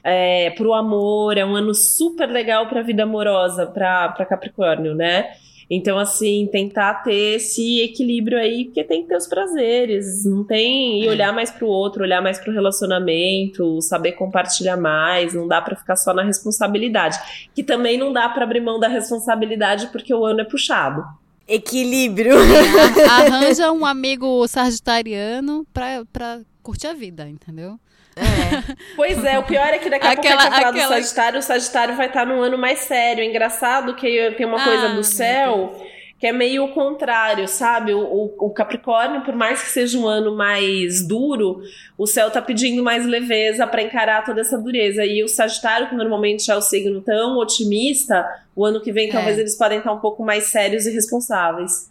[0.05, 5.31] é, pro amor, é um ano super legal para a vida amorosa, para Capricórnio, né?
[5.75, 11.03] Então, assim, tentar ter esse equilíbrio aí, porque tem que ter os prazeres, não tem.
[11.03, 15.75] E olhar mais pro outro, olhar mais pro relacionamento, saber compartilhar mais, não dá para
[15.75, 17.19] ficar só na responsabilidade.
[17.55, 21.03] Que também não dá para abrir mão da responsabilidade porque o ano é puxado.
[21.47, 22.37] Equilíbrio.
[22.39, 27.79] É, arranja um amigo sagitariano pra, pra curtir a vida, entendeu?
[28.15, 28.75] É.
[28.95, 30.89] Pois é, o pior é que daqui a aquela, pouco a gente vai falar aquela...
[30.89, 33.23] do Sagitário, o Sagitário vai estar num ano mais sério.
[33.23, 35.75] É engraçado que tem uma coisa ah, do céu
[36.23, 37.93] que é meio o contrário, sabe?
[37.93, 41.61] O, o, Capricórnio, por mais que seja um ano mais duro,
[41.99, 45.05] o céu tá pedindo mais leveza para encarar toda essa dureza.
[45.05, 49.11] E o Sagitário, que normalmente é o signo tão otimista, o ano que vem é.
[49.11, 51.91] talvez eles podem estar um pouco mais sérios e responsáveis.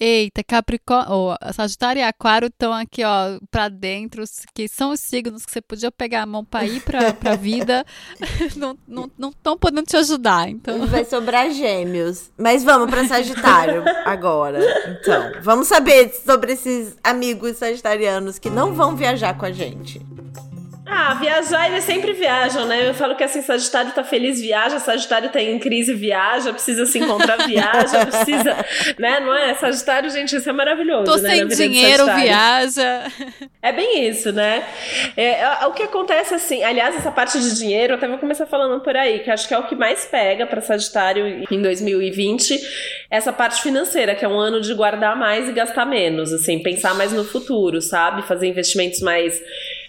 [0.00, 4.22] Eita, Capricórnio, oh, Sagitário e Aquário estão aqui, ó, pra dentro,
[4.54, 7.84] que são os signos que você podia pegar a mão pra ir pra, pra vida,
[8.56, 10.86] não estão podendo te ajudar, então...
[10.86, 12.30] Vai sobrar gêmeos.
[12.38, 15.32] Mas vamos pra Sagitário agora, então.
[15.42, 20.00] Vamos saber sobre esses amigos sagitarianos que não vão viajar com a gente.
[20.90, 22.88] Ah, viajar, eles sempre viajam, né?
[22.88, 26.98] Eu falo que assim, Sagitário tá feliz, viaja, Sagitário tá em crise, viaja, precisa se
[26.98, 28.56] encontrar, viaja, precisa,
[28.98, 29.20] né?
[29.20, 29.52] Não é?
[29.52, 31.28] Sagitário, gente, isso é maravilhoso, Tô né?
[31.28, 33.04] sem dinheiro, viaja.
[33.60, 34.64] É bem isso, né?
[35.14, 38.46] É, é, o que acontece assim, aliás, essa parte de dinheiro, eu até vou começar
[38.46, 42.58] falando por aí, que acho que é o que mais pega para Sagitário em 2020,
[43.10, 46.94] essa parte financeira, que é um ano de guardar mais e gastar menos, assim, pensar
[46.94, 48.22] mais no futuro, sabe?
[48.22, 49.38] Fazer investimentos mais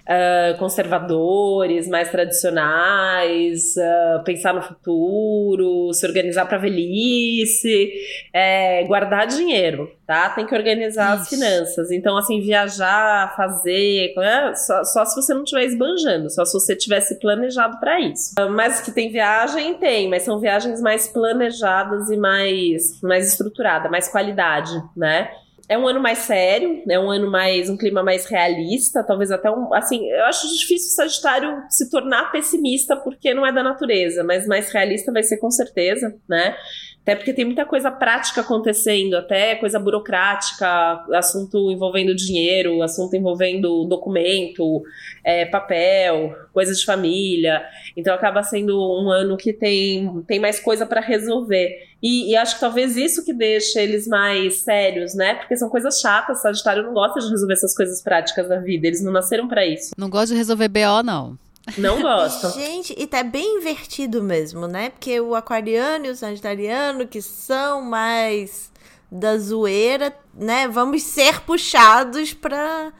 [0.09, 7.91] uh, conservadores, mais tradicionais, uh, pensar no futuro, se organizar para velhice,
[8.33, 10.29] é, guardar dinheiro, tá?
[10.29, 11.21] Tem que organizar Isso.
[11.21, 11.91] as finanças.
[11.91, 16.75] Então, assim, viajar, fazer, é, só, só, se você não estiver esbanjando, só se você
[16.75, 18.33] tivesse planejado para isso.
[18.39, 23.91] Uh, mas que tem viagem, tem, mas são viagens mais planejadas e mais, mais estruturadas,
[23.91, 25.29] mais qualidade, né?
[25.69, 29.51] É um ano mais sério, é um ano mais um clima mais realista, talvez até
[29.51, 34.23] um, assim, eu acho difícil o Sagitário se tornar pessimista porque não é da natureza,
[34.23, 36.57] mas mais realista vai ser com certeza, né?
[37.01, 40.67] Até porque tem muita coisa prática acontecendo, até coisa burocrática,
[41.13, 44.83] assunto envolvendo dinheiro, assunto envolvendo documento,
[45.23, 47.63] é, papel, coisas de família.
[47.97, 51.89] Então acaba sendo um ano que tem, tem mais coisa para resolver.
[52.01, 55.33] E, e, acho que talvez isso que deixa eles mais sérios, né?
[55.33, 56.41] Porque são coisas chatas.
[56.41, 58.87] Sagitário não gosta de resolver essas coisas práticas da vida.
[58.87, 59.91] Eles não nasceram para isso.
[59.97, 61.37] Não gosta de resolver BO, não.
[61.77, 62.51] Não gostam.
[62.51, 64.89] Gente, e tá bem invertido mesmo, né?
[64.89, 68.71] Porque o aquariano e o sagitariano, que são mais
[69.11, 70.67] da zoeira, né?
[70.67, 72.91] Vamos ser puxados pra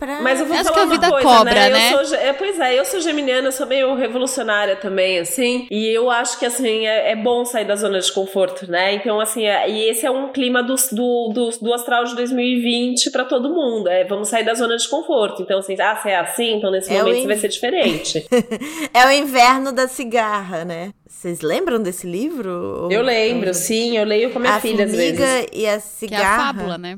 [0.00, 0.22] Pra...
[0.22, 1.68] Mas eu vou Acho falar que a vida coisa, cobra, né?
[1.68, 1.92] né?
[1.92, 5.66] Eu sou, é, pois é, eu sou geminiana, eu sou meio revolucionária também, assim.
[5.70, 8.94] E eu acho que, assim, é, é bom sair da zona de conforto, né?
[8.94, 13.10] Então, assim, é, e esse é um clima do, do, do, do astral de 2020
[13.10, 13.90] para todo mundo.
[13.90, 15.42] É, vamos sair da zona de conforto.
[15.42, 17.26] Então, assim, ah, se é assim, então nesse é momento in...
[17.26, 18.26] vai ser diferente.
[18.94, 20.94] é o inverno da cigarra, né?
[21.06, 22.88] Vocês lembram desse livro?
[22.90, 25.46] Eu lembro, sim, eu leio com a minha a filha às vezes.
[25.52, 26.22] e a cigarra.
[26.22, 26.96] Que é a fábula, né?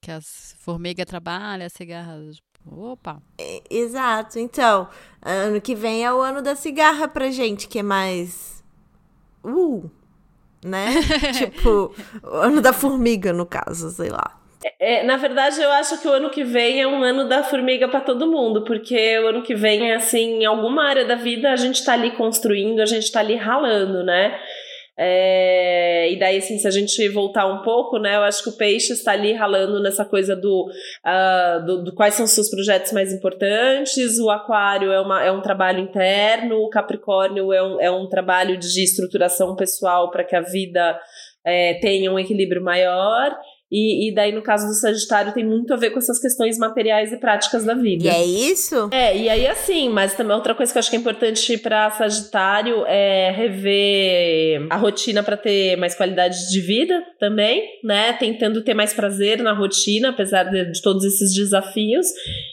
[0.00, 2.42] Que as formigas trabalham, as cigarras.
[2.66, 3.22] Opa!
[3.38, 4.36] É, exato.
[4.40, 4.88] Então,
[5.22, 8.64] ano que vem é o ano da cigarra pra gente, que é mais.
[9.44, 9.88] Uh!
[10.64, 10.86] Né?
[11.38, 14.40] tipo, o ano da formiga, no caso, sei lá.
[14.80, 17.86] É, na verdade, eu acho que o ano que vem é um ano da formiga
[17.86, 21.52] para todo mundo, porque o ano que vem é assim, em alguma área da vida
[21.52, 24.40] a gente tá ali construindo, a gente tá ali ralando, né?
[24.98, 28.56] É, e daí, assim, se a gente voltar um pouco, né, eu acho que o
[28.56, 30.70] peixe está ali ralando nessa coisa do,
[31.04, 35.30] uh, do, do, quais são os seus projetos mais importantes, o aquário é, uma, é
[35.30, 40.34] um trabalho interno, o capricórnio é um, é um trabalho de estruturação pessoal para que
[40.34, 40.98] a vida
[41.44, 43.36] é, tenha um equilíbrio maior.
[43.70, 47.12] E, e, daí, no caso do Sagitário, tem muito a ver com essas questões materiais
[47.12, 48.04] e práticas da vida.
[48.04, 48.88] E é isso?
[48.92, 51.90] É, e aí assim, mas também outra coisa que eu acho que é importante para
[51.90, 58.12] Sagitário é rever a rotina para ter mais qualidade de vida também, né?
[58.12, 62.06] Tentando ter mais prazer na rotina, apesar de, de todos esses desafios.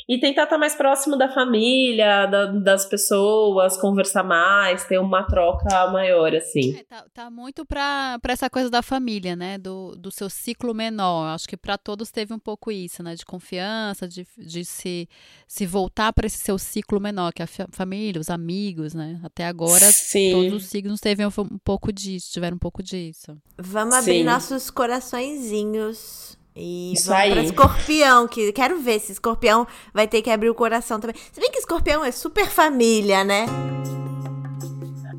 [0.10, 5.23] E tentar estar tá mais próximo da família, da, das pessoas, conversar mais, ter uma
[5.23, 6.76] troca maior, assim.
[6.76, 9.58] É, tá, tá muito pra, pra essa coisa da família, né?
[9.60, 11.33] Do, do seu ciclo menor menor.
[11.33, 13.15] Acho que para todos teve um pouco isso, né?
[13.15, 15.07] De confiança, de, de se,
[15.47, 19.19] se voltar para esse seu ciclo menor, que é a família, os amigos, né?
[19.23, 20.31] Até agora, Sim.
[20.31, 23.37] todos os signos teve um, um pouco disso, tiveram um pouco disso.
[23.57, 24.23] Vamos abrir Sim.
[24.23, 26.37] nossos coraçõezinhos.
[26.55, 27.31] E Isso vamos aí.
[27.31, 31.15] pra escorpião, que quero ver se escorpião vai ter que abrir o coração também.
[31.31, 33.47] Se bem que escorpião é super família, né?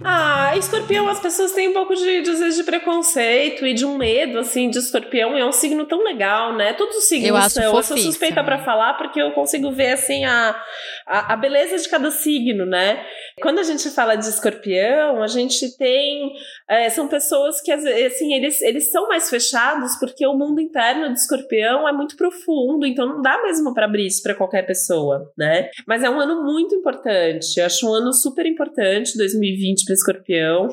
[0.07, 3.87] Ah, escorpião, as pessoas têm um pouco de, de, às vezes, de preconceito e de
[3.87, 5.35] um medo, assim, de escorpião.
[5.35, 6.75] É um signo tão legal, né?
[6.75, 7.63] Todos os signos eu são.
[7.63, 10.55] Eu sou suspeita para falar porque eu consigo ver, assim, a,
[11.07, 13.03] a, a, beleza de cada signo, né?
[13.41, 16.33] Quando a gente fala de escorpião, a gente tem.
[16.69, 21.19] É, são pessoas que, assim, eles, eles são mais fechados porque o mundo interno de
[21.19, 25.71] escorpião é muito profundo, então não dá mesmo para abrir isso para qualquer pessoa, né?
[25.89, 27.59] Mas é um ano muito importante.
[27.59, 30.69] Eu acho um ano super importante, 2020 escorpião.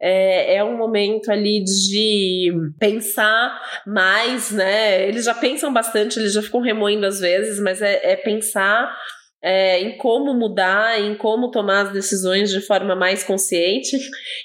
[0.00, 5.08] É, é, um momento ali de pensar mais, né?
[5.08, 8.94] Eles já pensam bastante, eles já ficam remoendo às vezes, mas é, é pensar
[9.42, 13.96] é, em como mudar, em como tomar as decisões de forma mais consciente.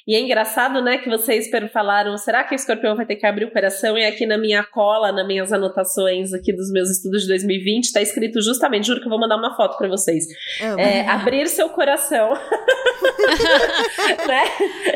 [0.08, 3.46] E é engraçado, né, que vocês falaram, será que o escorpião vai ter que abrir
[3.46, 3.98] o coração?
[3.98, 8.02] E aqui na minha cola, nas minhas anotações aqui dos meus estudos de 2020, está
[8.02, 10.26] escrito justamente, juro que eu vou mandar uma foto para vocês.
[10.78, 12.34] É, abrir seu coração.
[14.28, 14.44] né?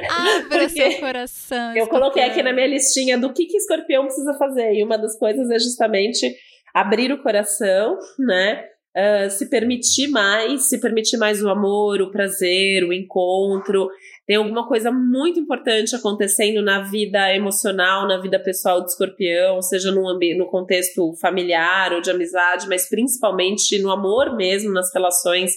[0.09, 1.75] Abra seu coração.
[1.75, 4.73] Eu coloquei aqui na minha listinha do que, que escorpião precisa fazer.
[4.73, 6.35] E uma das coisas é justamente
[6.73, 8.63] abrir o coração, né?
[8.97, 13.89] uh, se permitir mais, se permitir mais o amor, o prazer, o encontro.
[14.25, 19.91] Tem alguma coisa muito importante acontecendo na vida emocional, na vida pessoal do escorpião, seja
[19.91, 25.53] no, no contexto familiar ou de amizade, mas principalmente no amor mesmo, nas relações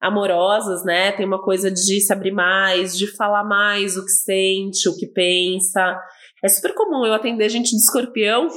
[0.00, 1.12] amorosas, né?
[1.12, 5.06] Tem uma coisa de se abrir mais, de falar mais o que sente, o que
[5.06, 5.98] pensa.
[6.44, 8.48] É super comum eu atender gente de escorpião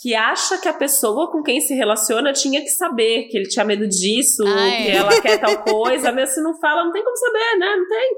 [0.00, 3.64] que acha que a pessoa com quem se relaciona tinha que saber que ele tinha
[3.64, 4.84] medo disso, ah, é.
[4.84, 7.76] que ela quer tal coisa, mas se não fala, não tem como saber, né?
[7.76, 8.14] Não tem.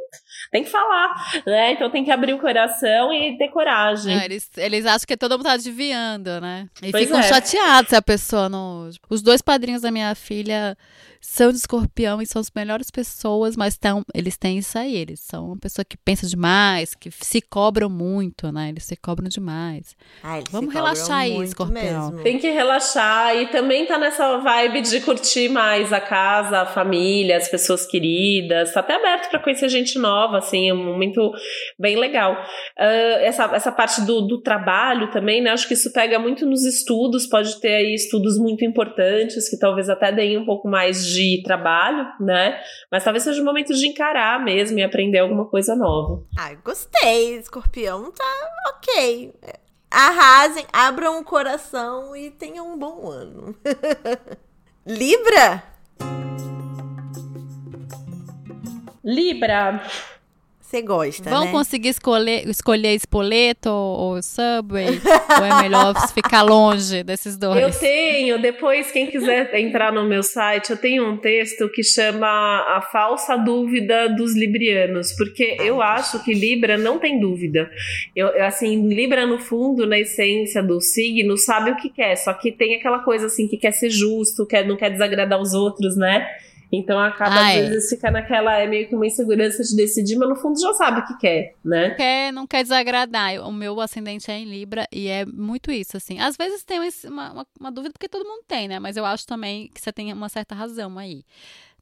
[0.53, 1.73] Tem que falar, né?
[1.73, 4.15] Então tem que abrir o coração e ter coragem.
[4.15, 6.69] Não, eles, eles acham que todo mundo tá adivinhando, né?
[6.83, 7.23] E pois ficam é.
[7.23, 8.91] chateados se a pessoa não.
[9.09, 10.77] Os dois padrinhos da minha filha
[11.21, 14.97] são de escorpião e são as melhores pessoas, mas tão, eles têm isso aí.
[14.97, 18.71] Eles são uma pessoa que pensa demais, que se cobram muito, né?
[18.71, 19.95] Eles se cobram demais.
[20.25, 22.23] Ah, Vamos relaxar aí, escorpião mesmo.
[22.23, 27.37] Tem que relaxar e também tá nessa vibe de curtir mais a casa, a família,
[27.37, 28.73] as pessoas queridas.
[28.73, 31.31] Tá até aberto para conhecer gente nova, assim, é um momento
[31.79, 32.33] bem legal.
[32.33, 35.51] Uh, essa, essa parte do, do trabalho também, né?
[35.51, 39.91] Acho que isso pega muito nos estudos, pode ter aí estudos muito importantes que talvez
[39.91, 41.10] até deem um pouco mais de
[41.45, 42.61] trabalho, né?
[42.91, 46.23] Mas talvez seja o momento de encarar mesmo e aprender alguma coisa nova.
[46.39, 47.37] Ai, gostei.
[47.37, 48.25] Escorpião tá
[48.69, 49.33] ok.
[49.91, 53.57] Arrasem, abram o coração e tenham um bom ano.
[54.87, 55.65] Libra?
[59.05, 59.83] Libra.
[60.71, 61.51] Você gosta, Vão né?
[61.51, 64.87] conseguir escolher, escolher Espoleto ou, ou Subway?
[64.87, 67.61] ou é melhor ficar longe desses dois?
[67.61, 72.29] Eu tenho, depois, quem quiser entrar no meu site, eu tenho um texto que chama
[72.29, 77.69] A Falsa Dúvida dos Librianos, porque eu acho que Libra não tem dúvida.
[78.15, 82.33] Eu, eu, assim, Libra, no fundo, na essência do signo, sabe o que quer, só
[82.33, 85.97] que tem aquela coisa assim que quer ser justo, quer, não quer desagradar os outros,
[85.97, 86.29] né?
[86.73, 87.65] Então acaba, Ai.
[87.65, 90.73] às vezes, fica naquela, é meio que uma insegurança de decidir, mas no fundo já
[90.75, 91.91] sabe o que quer, né?
[91.97, 93.41] quer, não quer desagradar.
[93.47, 96.21] O meu ascendente é em Libra e é muito isso, assim.
[96.21, 98.79] Às vezes tem uma, uma, uma dúvida, porque todo mundo tem, né?
[98.79, 101.25] Mas eu acho também que você tem uma certa razão aí.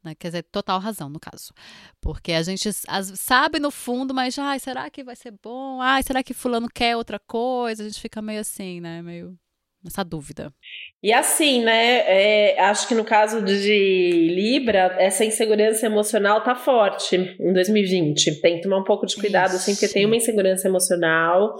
[0.03, 0.15] Né?
[0.15, 1.53] Quer dizer, total razão, no caso.
[2.01, 5.83] Porque a gente as- sabe no fundo, mas, ai, será que vai ser bom?
[5.83, 7.83] Ai, será que fulano quer outra coisa?
[7.83, 9.03] A gente fica meio assim, né?
[9.03, 9.39] Meio
[9.83, 10.53] nessa dúvida.
[11.01, 11.99] E assim, né?
[12.09, 18.41] é, acho que no caso de Libra, essa insegurança emocional tá forte em 2020.
[18.41, 19.95] Tem que tomar um pouco de cuidado, assim, porque Isso.
[19.95, 21.55] tem uma insegurança emocional.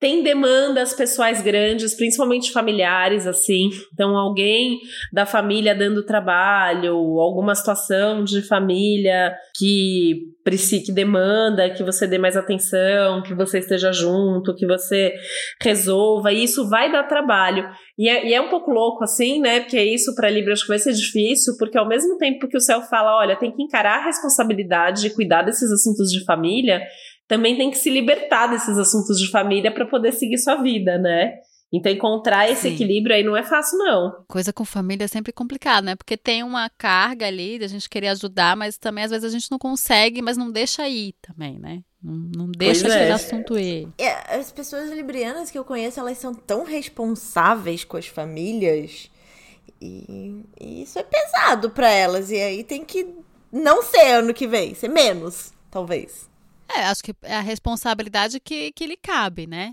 [0.00, 3.70] Tem demandas pessoais grandes, principalmente familiares, assim.
[3.94, 4.78] Então, alguém
[5.12, 10.34] da família dando trabalho, alguma situação de família que
[10.84, 15.12] que demanda que você dê mais atenção, que você esteja junto, que você
[15.60, 16.32] resolva.
[16.32, 17.68] E isso vai dar trabalho.
[17.98, 19.60] E é, e é um pouco louco, assim, né?
[19.60, 22.60] Porque isso para Libra acho que vai ser difícil, porque ao mesmo tempo que o
[22.60, 26.82] céu fala, olha, tem que encarar a responsabilidade de cuidar desses assuntos de família,
[27.26, 31.32] também tem que se libertar desses assuntos de família para poder seguir sua vida, né?
[31.72, 32.74] Então encontrar esse Sim.
[32.74, 34.24] equilíbrio aí não é fácil, não.
[34.28, 35.96] Coisa com família é sempre complicado, né?
[35.96, 39.50] Porque tem uma carga ali da gente querer ajudar, mas também às vezes a gente
[39.50, 41.80] não consegue, mas não deixa ir também, né?
[42.06, 43.10] Não, não deixa Pois é.
[43.10, 43.88] assunto ir.
[43.98, 49.10] É, As pessoas librianas que eu conheço, elas são tão responsáveis com as famílias.
[49.80, 52.30] E, e isso é pesado pra elas.
[52.30, 53.08] E aí tem que
[53.50, 56.30] não ser ano que vem, ser menos, talvez.
[56.68, 59.72] É, acho que é a responsabilidade que, que lhe cabe, né?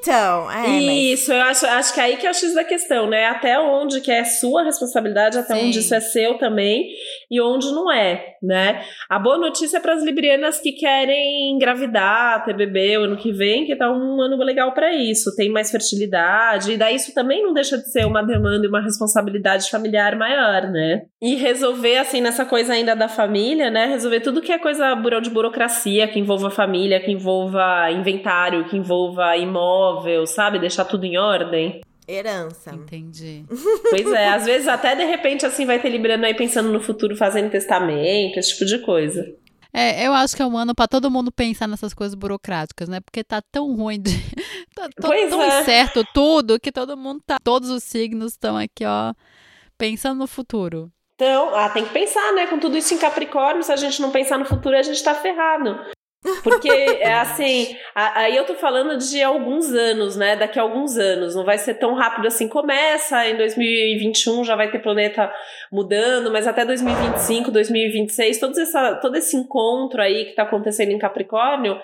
[0.00, 3.08] Então, é, mas- Isso, eu acho, acho que aí que é o X da questão,
[3.08, 3.26] né?
[3.26, 5.66] Até onde que é sua responsabilidade, até Sim.
[5.68, 6.86] onde isso é seu também
[7.30, 8.82] e onde não é, né?
[9.08, 13.32] A boa notícia é para as librianas que querem engravidar, ter bebê o ano que
[13.32, 17.42] vem, que tá um ano legal para isso, tem mais fertilidade, e daí isso também
[17.42, 21.02] não deixa de ser uma demanda e uma responsabilidade familiar maior, né?
[21.20, 23.86] E resolver, assim, nessa coisa ainda da família, né?
[23.86, 29.27] Resolver tudo que é coisa de burocracia, que envolva família, que envolva inventário, que envolva
[29.36, 30.58] imóvel, sabe?
[30.58, 31.80] Deixar tudo em ordem.
[32.06, 32.74] herança.
[32.74, 33.44] Entendi.
[33.90, 37.16] Pois é, às vezes até de repente assim vai ter librando aí pensando no futuro,
[37.16, 39.26] fazendo testamento, esse tipo de coisa.
[39.72, 43.00] É, eu acho que é um ano pra todo mundo pensar nessas coisas burocráticas, né?
[43.00, 44.10] Porque tá tão ruim de.
[44.74, 45.60] tá tão, Pois tão é.
[45.60, 47.36] incerto tudo que todo mundo tá.
[47.44, 49.12] Todos os signos estão aqui, ó,
[49.76, 50.90] pensando no futuro.
[51.16, 52.46] Então, ah, tem que pensar, né?
[52.46, 55.14] Com tudo isso em Capricórnio, se a gente não pensar no futuro, a gente tá
[55.14, 55.78] ferrado.
[56.42, 60.34] Porque, é assim, aí eu tô falando de alguns anos, né?
[60.34, 61.34] Daqui a alguns anos.
[61.34, 62.48] Não vai ser tão rápido assim.
[62.48, 65.32] Começa em 2021, já vai ter planeta
[65.70, 70.98] mudando, mas até 2025, 2026, todo, essa, todo esse encontro aí que tá acontecendo em
[70.98, 71.78] Capricórnio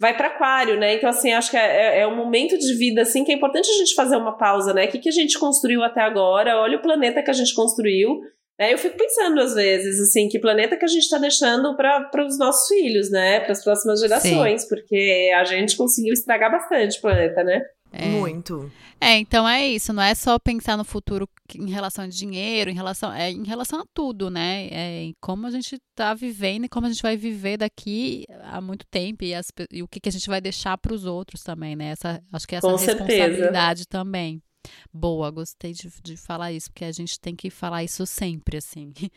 [0.00, 0.94] vai para Aquário, né?
[0.94, 3.74] Então, assim, acho que é, é um momento de vida, assim, que é importante a
[3.74, 4.84] gente fazer uma pausa, né?
[4.84, 6.58] O que, que a gente construiu até agora?
[6.58, 8.20] Olha o planeta que a gente construiu.
[8.58, 8.72] Né?
[8.72, 12.38] Eu fico pensando, às vezes, assim, que planeta que a gente está deixando para os
[12.38, 13.40] nossos filhos, né?
[13.40, 17.62] Para as próximas gerações, porque a gente conseguiu estragar bastante o planeta, né?
[17.92, 18.06] É.
[18.06, 18.70] Muito.
[19.00, 22.74] É, então é isso, não é só pensar no futuro em relação a dinheiro, em
[22.74, 24.68] relação, é em relação a tudo, né?
[24.70, 28.60] É em como a gente tá vivendo e como a gente vai viver daqui há
[28.60, 31.42] muito tempo e, as e o que, que a gente vai deixar para os outros
[31.42, 31.90] também, né?
[31.90, 33.04] Essa, acho que essa Com certeza.
[33.04, 34.42] responsabilidade também.
[34.92, 38.92] Boa, gostei de, de falar isso, porque a gente tem que falar isso sempre, assim.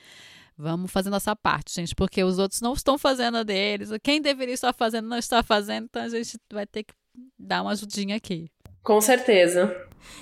[0.58, 3.90] Vamos fazer nossa parte, gente, porque os outros não estão fazendo a deles.
[4.04, 6.94] Quem deveria estar fazendo não está fazendo, então a gente vai ter que
[7.40, 8.48] dar uma ajudinha aqui.
[8.84, 9.76] Com certeza.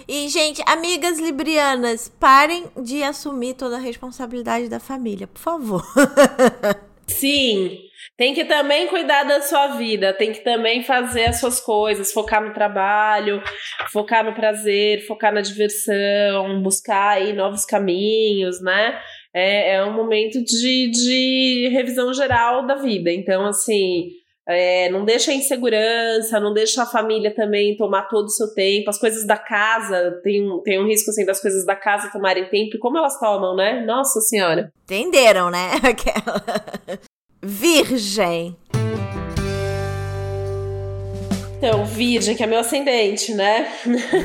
[0.07, 5.85] E, gente, amigas librianas, parem de assumir toda a responsabilidade da família, por favor.
[7.07, 7.88] Sim,
[8.19, 12.45] tem que também cuidar da sua vida, tem que também fazer as suas coisas, focar
[12.45, 13.41] no trabalho,
[13.93, 18.99] focar no prazer, focar na diversão, buscar aí novos caminhos, né?
[19.33, 23.09] É, é um momento de, de revisão geral da vida.
[23.09, 24.09] Então, assim,
[24.45, 28.89] é, não deixa a insegurança, não deixa a família também tomar todo o seu tempo.
[28.89, 32.75] As coisas da casa, tem, tem um risco assim das coisas da casa tomarem tempo.
[32.75, 33.81] E como elas tomam, né?
[33.85, 34.73] Nossa Senhora.
[34.83, 35.69] Entenderam, né?
[35.81, 36.43] Aquela.
[37.41, 38.57] Virgem.
[41.57, 43.67] Então, virgem, que é meu ascendente, né?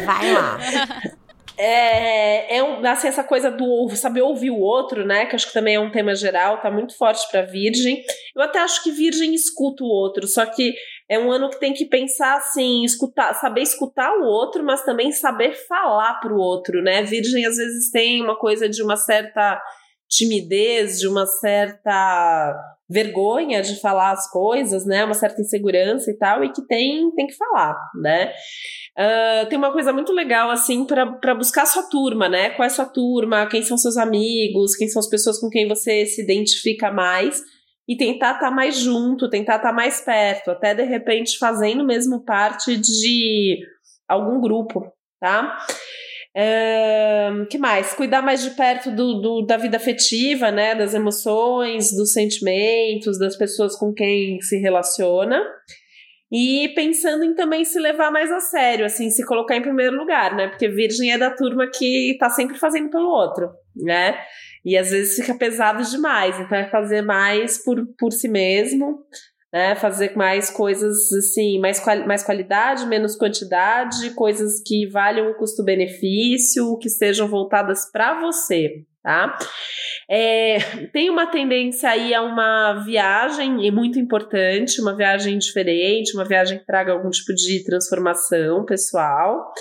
[0.04, 0.58] Vai lá.
[1.56, 5.24] É, é assim, essa coisa do saber ouvir o outro, né?
[5.26, 8.02] Que acho que também é um tema geral, tá muito forte para Virgem.
[8.34, 10.74] Eu até acho que Virgem escuta o outro, só que
[11.08, 15.12] é um ano que tem que pensar assim, escutar, saber escutar o outro, mas também
[15.12, 17.04] saber falar pro outro, né?
[17.04, 19.62] Virgem às vezes tem uma coisa de uma certa
[20.16, 22.54] timidez, de uma certa
[22.88, 25.04] vergonha de falar as coisas, né?
[25.04, 28.32] Uma certa insegurança e tal, e que tem, tem que falar, né?
[28.96, 32.50] Uh, tem uma coisa muito legal, assim, para buscar sua turma, né?
[32.50, 36.06] Qual é sua turma, quem são seus amigos, quem são as pessoas com quem você
[36.06, 37.42] se identifica mais,
[37.88, 41.84] e tentar estar tá mais junto, tentar estar tá mais perto, até de repente fazendo
[41.84, 43.58] mesmo parte de
[44.08, 44.90] algum grupo,
[45.20, 45.58] tá?
[46.36, 47.94] Um, que mais?
[47.94, 50.74] Cuidar mais de perto do, do, da vida afetiva, né?
[50.74, 55.40] Das emoções, dos sentimentos, das pessoas com quem se relaciona.
[56.32, 60.34] E pensando em também se levar mais a sério, assim, se colocar em primeiro lugar,
[60.34, 60.48] né?
[60.48, 64.18] Porque Virgem é da turma que tá sempre fazendo pelo outro, né?
[64.64, 68.98] E às vezes fica pesado demais, então é fazer mais por, por si mesmo,
[69.54, 69.76] né?
[69.76, 76.90] Fazer mais coisas assim, mais, mais qualidade, menos quantidade, coisas que valham o custo-benefício, que
[76.90, 79.38] sejam voltadas para você, tá?
[80.10, 80.58] É,
[80.92, 86.66] tem uma tendência aí a uma viagem muito importante, uma viagem diferente, uma viagem que
[86.66, 89.52] traga algum tipo de transformação pessoal.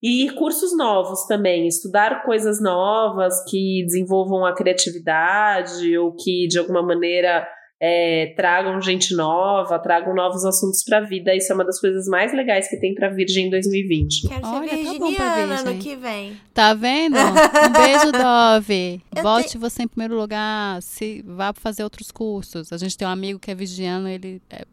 [0.00, 6.82] E cursos novos também, estudar coisas novas que desenvolvam a criatividade ou que de alguma
[6.82, 7.46] maneira
[7.84, 11.34] é, tragam gente nova, tragam novos assuntos para a vida.
[11.34, 14.28] Isso é uma das coisas mais legais que tem para Virgem em 2020.
[14.28, 16.40] Quero ser Olha, virginiana tá no que vem.
[16.54, 17.16] Tá vendo?
[17.62, 19.00] Um beijo, Dove.
[19.20, 19.58] Bote te...
[19.58, 22.72] você em primeiro lugar, se vá fazer outros cursos.
[22.72, 24.64] A gente tem um amigo que é virginiano, ele é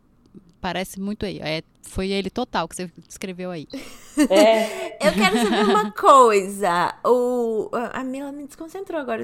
[0.61, 1.39] Parece muito aí.
[1.39, 3.67] É, foi ele total que você escreveu aí.
[4.29, 4.97] É.
[5.07, 6.93] Eu quero saber uma coisa.
[7.05, 9.23] O, a Mila me desconcentrou agora.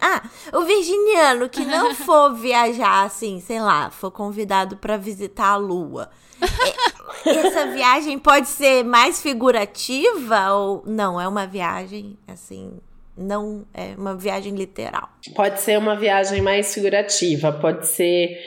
[0.00, 5.56] Ah, o virginiano que não for viajar assim, sei lá, for convidado para visitar a
[5.56, 6.10] lua.
[7.26, 11.20] É, essa viagem pode ser mais figurativa ou não?
[11.20, 12.78] É uma viagem assim
[13.18, 15.08] não é uma viagem literal.
[15.34, 18.38] Pode ser uma viagem mais figurativa, pode ser.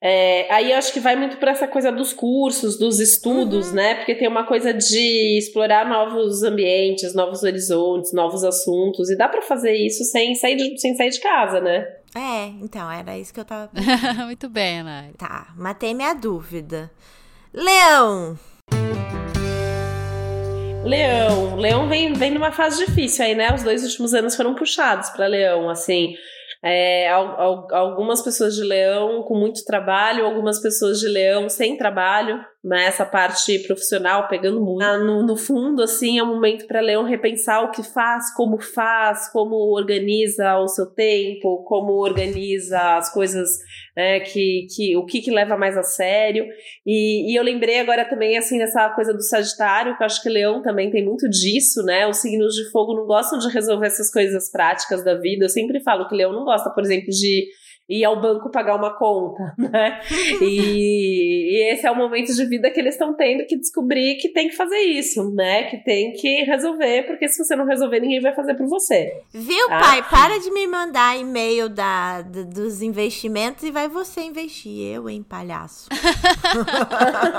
[0.00, 3.74] É, aí eu acho que vai muito para essa coisa dos cursos, dos estudos, uhum.
[3.74, 3.94] né?
[3.96, 9.42] Porque tem uma coisa de explorar novos ambientes, novos horizontes, novos assuntos, e dá para
[9.42, 11.86] fazer isso sem sair, de, sem sair de casa, né?
[12.14, 14.26] É, então, era isso que eu tava pensando.
[14.26, 15.10] muito bem, Ana.
[15.16, 16.90] Tá, matei minha dúvida.
[17.52, 18.38] Leão!
[20.88, 21.56] Leão.
[21.56, 23.54] Leão vem, vem numa fase difícil aí, né?
[23.54, 26.14] Os dois últimos anos foram puxados para Leão, assim.
[26.64, 32.86] É, algumas pessoas de leão com muito trabalho, algumas pessoas de leão sem trabalho, né?
[32.86, 34.82] Essa parte profissional pegando muito.
[34.82, 38.60] Ah, no, no fundo, assim, é um momento para leão repensar o que faz, como
[38.60, 43.48] faz, como organiza o seu tempo, como organiza as coisas,
[43.96, 44.20] né?
[44.20, 46.46] Que, que, o que, que leva mais a sério.
[46.84, 50.28] E, e eu lembrei agora também, assim, dessa coisa do Sagitário, que eu acho que
[50.28, 52.06] leão também tem muito disso, né?
[52.08, 55.44] Os signos de fogo não gostam de resolver essas coisas práticas da vida.
[55.44, 57.46] Eu sempre falo que leão não gosta, por exemplo, de
[57.88, 60.00] ir ao banco pagar uma conta, né?
[60.42, 64.28] e, e, esse é o momento de vida que eles estão tendo que descobrir que
[64.28, 65.64] tem que fazer isso, né?
[65.64, 69.22] Que tem que resolver, porque se você não resolver, ninguém vai fazer por você.
[69.32, 69.80] Viu, tá?
[69.80, 70.02] pai?
[70.02, 74.94] Para de me mandar e-mail da, dos investimentos e vai você investir.
[74.94, 75.88] Eu, hein, palhaço.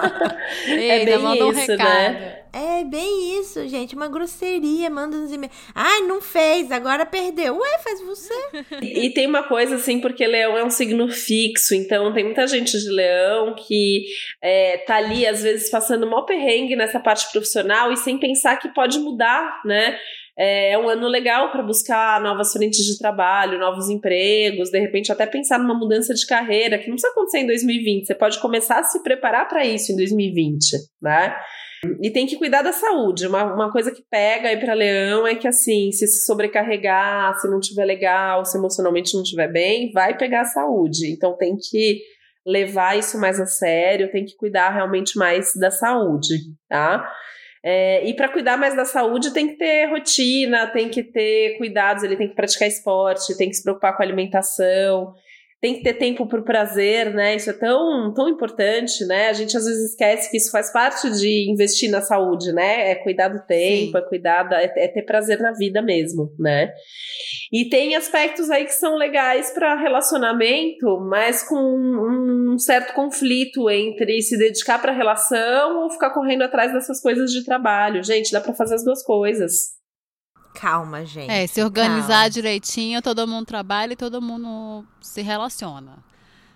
[0.67, 2.39] é bem isso, um né?
[2.51, 3.95] É bem isso, gente.
[3.95, 5.55] Uma grosseria, manda uns e-mails.
[5.75, 7.57] Ai, não fez, agora perdeu.
[7.57, 8.33] Ué, faz você.
[8.81, 12.77] e tem uma coisa assim, porque leão é um signo fixo, então tem muita gente
[12.77, 14.05] de leão que
[14.41, 18.73] é, tá ali, às vezes, passando mal perrengue nessa parte profissional e sem pensar que
[18.73, 19.97] pode mudar, né?
[20.37, 25.11] É, é um ano legal para buscar novas frentes de trabalho, novos empregos, de repente
[25.11, 28.79] até pensar numa mudança de carreira, que não precisa acontecer em 2020, você pode começar
[28.79, 31.35] a se preparar para isso em 2020, né?
[32.01, 33.27] E tem que cuidar da saúde.
[33.27, 37.59] Uma, uma coisa que pega aí para leão é que, assim, se sobrecarregar, se não
[37.59, 41.11] tiver legal, se emocionalmente não estiver bem, vai pegar a saúde.
[41.11, 42.01] Então tem que
[42.45, 46.36] levar isso mais a sério, tem que cuidar realmente mais da saúde,
[46.67, 47.09] tá?
[47.63, 52.03] É, e para cuidar mais da saúde tem que ter rotina, tem que ter cuidados,
[52.03, 55.13] ele tem que praticar esporte, tem que se preocupar com a alimentação
[55.62, 57.36] tem que ter tempo para o prazer, né?
[57.36, 59.28] Isso é tão, tão importante, né?
[59.28, 62.91] A gente às vezes esquece que isso faz parte de investir na saúde, né?
[62.91, 63.97] É cuidar do tempo, Sim.
[63.97, 66.72] é cuidar, da, é, é, ter prazer na vida mesmo, né?
[67.51, 74.22] E tem aspectos aí que são legais para relacionamento, mas com um certo conflito entre
[74.22, 78.01] se dedicar para a relação ou ficar correndo atrás dessas coisas de trabalho.
[78.01, 79.78] Gente, dá para fazer as duas coisas.
[80.53, 81.31] Calma, gente.
[81.31, 82.29] É, se organizar calma.
[82.29, 85.97] direitinho, todo mundo trabalha e todo mundo se relaciona.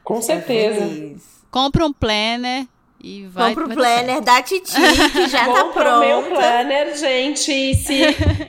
[0.03, 1.17] Com certeza.
[1.49, 2.67] Compra um planner
[3.03, 4.71] e vai Compra o planner da Titi,
[5.11, 5.99] que já tá pronto.
[5.99, 8.01] meu planner, gente, e se,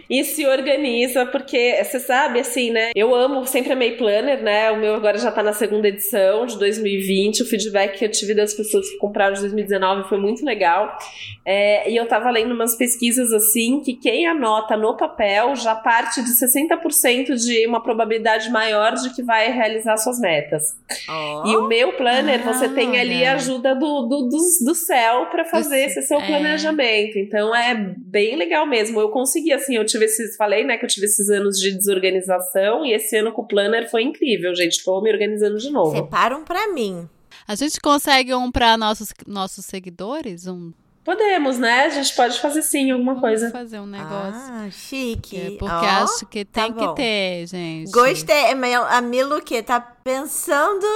[0.09, 2.93] e se organiza, porque você sabe, assim, né?
[2.95, 4.71] Eu amo, sempre amei planner, né?
[4.71, 7.43] O meu agora já tá na segunda edição de 2020.
[7.43, 10.97] O feedback que eu tive das pessoas que compraram de 2019 foi muito legal.
[11.45, 16.23] É, e eu tava lendo umas pesquisas assim que quem anota no papel já parte
[16.23, 20.77] de 60% de uma probabilidade maior de que vai realizar suas metas.
[21.09, 21.49] Oh.
[21.49, 25.27] E o meu planner, ah, você tem ali a ajuda do, do, dos do céu
[25.27, 26.27] para fazer esse seu é.
[26.27, 27.19] planejamento.
[27.19, 29.01] Então é bem legal mesmo.
[29.01, 30.37] Eu consegui, assim, eu tive esses.
[30.37, 33.91] Falei, né, que eu tive esses anos de desorganização e esse ano com o planner
[33.91, 34.83] foi incrível, gente.
[34.85, 35.97] Tô me organizando de novo.
[35.97, 37.09] Separam para mim.
[37.47, 40.47] A gente consegue um para nossos, nossos seguidores?
[40.47, 40.73] Um
[41.05, 41.85] Podemos, né?
[41.85, 43.51] A gente pode fazer sim alguma Vamos coisa.
[43.51, 44.41] fazer um negócio.
[44.41, 45.37] Ah, chique.
[45.37, 47.91] É porque oh, acho que tá tem tá que ter, gente.
[47.91, 48.47] Gostei.
[48.89, 50.87] A Milo que tá pensando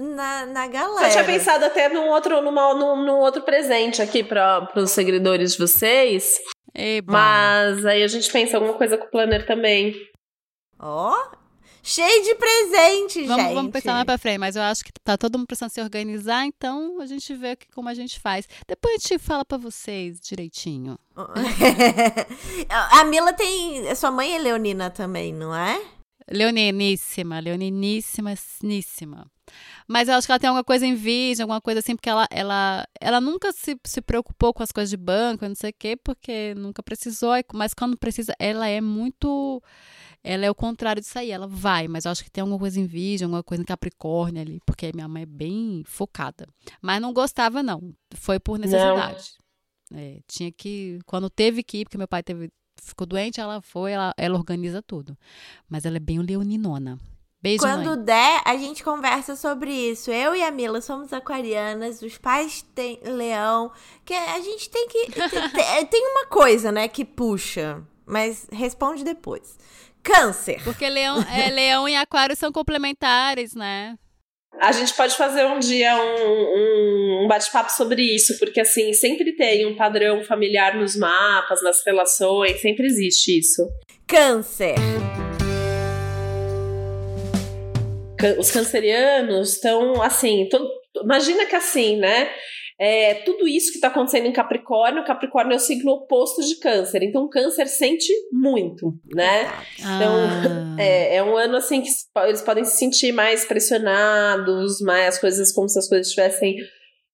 [0.00, 1.06] na, na galera.
[1.06, 5.52] Eu tinha pensado até num outro, numa, num, num outro presente aqui para os seguidores
[5.52, 6.38] de vocês.
[6.74, 7.12] Eba.
[7.12, 9.94] Mas aí a gente pensa alguma coisa com o planner também.
[10.78, 11.36] Ó, oh,
[11.82, 13.54] cheio de presente, vamos, gente.
[13.54, 16.46] Vamos pensar mais pra frente, mas eu acho que tá todo mundo precisando se organizar,
[16.46, 18.48] então a gente vê como a gente faz.
[18.66, 20.98] Depois a gente fala para vocês direitinho.
[22.70, 23.94] a Mila tem.
[23.94, 25.78] Sua mãe é leonina também, não é?
[26.30, 29.26] Leoniníssima, leoninissimaníssima.
[29.90, 32.24] Mas eu acho que ela tem alguma coisa em vídeo, alguma coisa assim, porque ela,
[32.30, 35.96] ela, ela nunca se, se preocupou com as coisas de banco, não sei o quê,
[35.96, 37.32] porque nunca precisou.
[37.52, 39.60] Mas quando precisa, ela é muito.
[40.22, 42.78] Ela é o contrário disso aí, ela vai, mas eu acho que tem alguma coisa
[42.78, 46.46] em vídeo, alguma coisa em Capricórnio ali, porque minha mãe é bem focada.
[46.80, 47.92] Mas não gostava, não.
[48.14, 49.32] Foi por necessidade.
[49.92, 51.00] É, tinha que.
[51.04, 52.48] Quando teve que ir, porque meu pai teve,
[52.80, 55.18] ficou doente, ela foi, ela, ela organiza tudo.
[55.68, 56.96] Mas ela é bem leoninona.
[57.42, 58.04] Beijo, Quando mãe.
[58.04, 60.10] der, a gente conversa sobre isso.
[60.10, 63.72] Eu e a Mila somos aquarianas, os pais têm leão,
[64.04, 65.06] que a gente tem que
[65.54, 69.58] tem, tem uma coisa, né, que puxa, mas responde depois.
[70.02, 70.62] Câncer.
[70.64, 73.96] Porque leão, é, leão e aquário são complementares, né?
[74.60, 79.34] A gente pode fazer um dia um, um, um bate-papo sobre isso, porque assim, sempre
[79.34, 83.66] tem um padrão familiar nos mapas, nas relações, sempre existe isso.
[84.06, 84.74] Câncer
[88.38, 90.48] os cancerianos estão assim.
[91.02, 92.30] imagina que assim, né?
[92.82, 97.02] É, tudo isso que está acontecendo em Capricórnio, Capricórnio é o signo oposto de Câncer,
[97.02, 99.52] então Câncer sente muito, né?
[99.78, 100.76] Então ah.
[100.80, 101.90] é, é, um ano assim que
[102.24, 106.56] eles podem se sentir mais pressionados, mais as coisas como se as coisas estivessem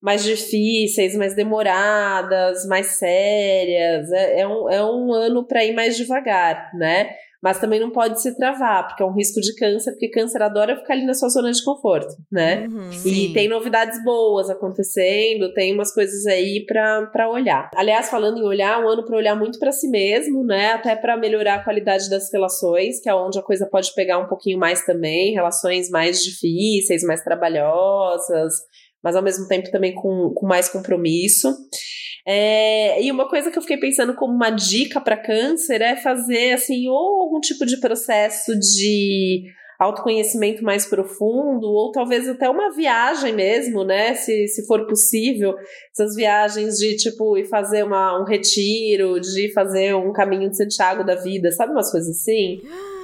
[0.00, 4.08] mais difíceis, mais demoradas, mais sérias.
[4.12, 7.10] É, é um, é um ano para ir mais devagar, né?
[7.46, 10.74] Mas também não pode se travar, porque é um risco de câncer, porque câncer adora
[10.74, 12.66] ficar ali na sua zona de conforto, né?
[12.66, 17.70] Uhum, e tem novidades boas acontecendo, tem umas coisas aí para olhar.
[17.76, 20.72] Aliás, falando em olhar, um ano para olhar muito para si mesmo, né?
[20.72, 24.26] Até para melhorar a qualidade das relações, que é onde a coisa pode pegar um
[24.26, 28.54] pouquinho mais também, relações mais difíceis, mais trabalhosas,
[29.06, 31.56] mas ao mesmo tempo também com, com mais compromisso.
[32.26, 36.54] É, e uma coisa que eu fiquei pensando como uma dica para câncer é fazer
[36.54, 39.44] assim ou algum tipo de processo de
[39.78, 44.14] autoconhecimento mais profundo, ou talvez até uma viagem mesmo, né?
[44.14, 45.54] Se, se for possível,
[45.92, 51.04] essas viagens de tipo ir fazer uma, um retiro, de fazer um caminho de Santiago
[51.04, 52.60] da vida, sabe umas coisas assim?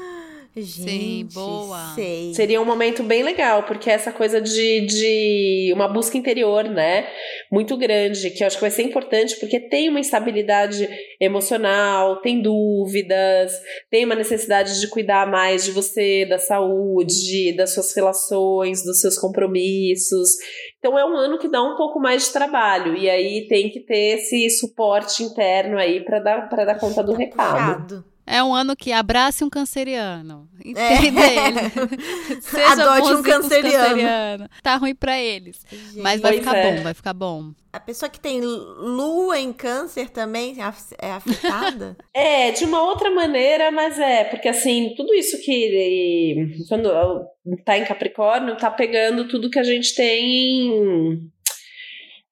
[0.54, 1.94] Gente, Sim, boa.
[1.94, 2.34] Sei.
[2.34, 7.08] Seria um momento bem legal, porque é essa coisa de, de uma busca interior, né?
[7.50, 10.86] Muito grande, que eu acho que vai ser importante, porque tem uma instabilidade
[11.18, 13.52] emocional, tem dúvidas,
[13.90, 19.16] tem uma necessidade de cuidar mais de você, da saúde, das suas relações, dos seus
[19.16, 20.36] compromissos.
[20.78, 23.80] Então é um ano que dá um pouco mais de trabalho, e aí tem que
[23.80, 28.11] ter esse suporte interno aí para dar, dar conta do recado.
[28.26, 30.48] É um ano que abrace um canceriano.
[30.64, 31.48] Entenda É.
[31.48, 31.58] ele.
[32.40, 33.84] Seja Adote um canceriano.
[33.84, 34.48] cancerianos.
[34.62, 35.64] Tá ruim pra eles.
[35.96, 36.70] Mas vai Pois ficar é.
[36.76, 37.50] bom, vai ficar bom.
[37.72, 41.96] A pessoa que tem lua em câncer também é é afetada?
[42.14, 46.36] É, de uma outra maneira, mas é, porque assim, tudo isso que
[46.68, 46.88] quando
[47.64, 51.31] tá em Capricórnio, tá pegando tudo que a gente tem em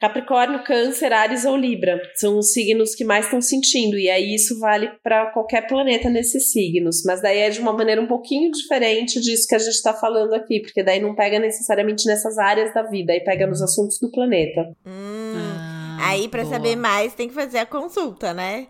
[0.01, 2.01] Capricórnio, Câncer, Ares ou Libra.
[2.15, 6.51] São os signos que mais estão sentindo, e aí isso vale para qualquer planeta nesses
[6.51, 9.93] signos, mas daí é de uma maneira um pouquinho diferente disso que a gente tá
[9.93, 13.99] falando aqui, porque daí não pega necessariamente nessas áreas da vida, aí pega nos assuntos
[14.01, 14.63] do planeta.
[14.87, 15.35] Hum.
[15.37, 16.55] Ah, Aí, pra boa.
[16.55, 18.69] saber mais, tem que fazer a consulta, né?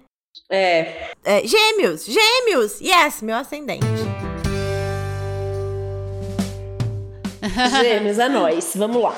[0.50, 2.04] É, É, gêmeos!
[2.06, 2.80] Gêmeos!
[2.80, 3.86] Yes, meu ascendente.
[7.80, 9.14] Gêmeos, é nós, vamos lá.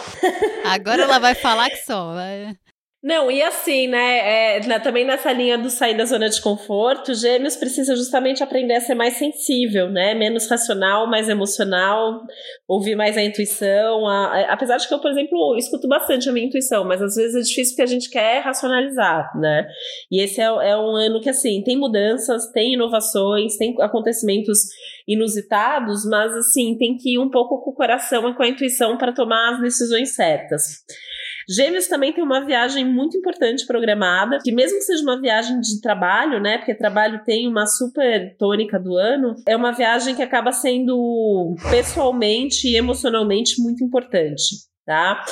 [0.64, 2.14] Agora ela vai falar que só.
[2.14, 2.54] vai-
[3.02, 4.58] Não, e assim, né?
[4.58, 8.74] é, na- também nessa linha do sair da zona de conforto, gêmeos precisa justamente aprender
[8.76, 10.14] a ser mais sensível, né?
[10.14, 12.20] Menos racional, mais emocional,
[12.68, 14.06] ouvir mais a intuição.
[14.06, 17.16] a- a- apesar de que eu, por exemplo, escuto bastante a minha intuição, mas às
[17.16, 19.66] vezes é difícil porque a gente quer racionalizar, né?
[20.10, 24.58] E esse é, é um ano que, assim, tem mudanças, tem inovações, tem acontecimentos
[25.08, 28.96] inusitados, mas, assim, tem que ir um pouco com o coração e com a intuição
[28.96, 30.84] para tomar as decisões certas.
[31.48, 35.80] Gêmeos também tem uma viagem muito importante programada, que mesmo que seja uma viagem de
[35.80, 36.58] trabalho, né?
[36.58, 42.68] Porque trabalho tem uma super tônica do ano, é uma viagem que acaba sendo pessoalmente
[42.68, 44.70] e emocionalmente muito importante.
[44.84, 45.24] Tá?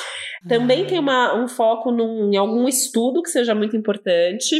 [0.48, 4.54] Também tem uma, um foco num- em algum estudo que seja muito importante.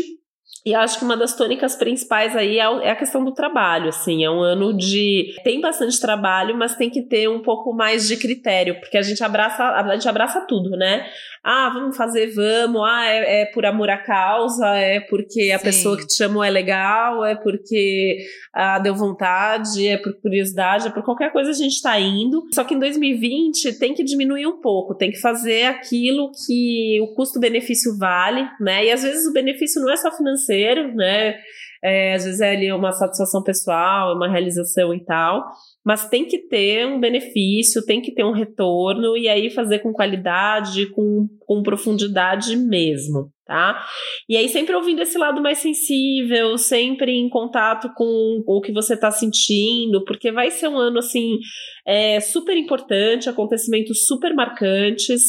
[0.66, 4.24] E acho que uma das tônicas principais aí é, é a questão do trabalho, assim,
[4.24, 8.16] é um ano de tem bastante trabalho, mas tem que ter um pouco mais de
[8.18, 11.06] critério, porque a gente abraça a gente abraça tudo, né?
[11.42, 12.82] Ah, vamos fazer, vamos.
[12.84, 15.64] Ah, é, é por amor à causa, é porque a Sim.
[15.64, 18.18] pessoa que te chamou é legal, é porque
[18.52, 22.42] ah, deu vontade, é por curiosidade, é por qualquer coisa a gente tá indo.
[22.52, 27.14] Só que em 2020 tem que diminuir um pouco, tem que fazer aquilo que o
[27.14, 28.84] custo-benefício vale, né?
[28.84, 31.36] E às vezes o benefício não é só financeiro, né?
[31.82, 35.42] É, às vezes é ali uma satisfação pessoal, uma realização e tal,
[35.84, 39.92] mas tem que ter um benefício, tem que ter um retorno e aí fazer com
[39.92, 43.82] qualidade, com, com profundidade mesmo, tá?
[44.28, 48.94] E aí sempre ouvindo esse lado mais sensível, sempre em contato com o que você
[48.94, 51.38] tá sentindo, porque vai ser um ano assim
[51.86, 55.22] é, super importante, acontecimentos super marcantes.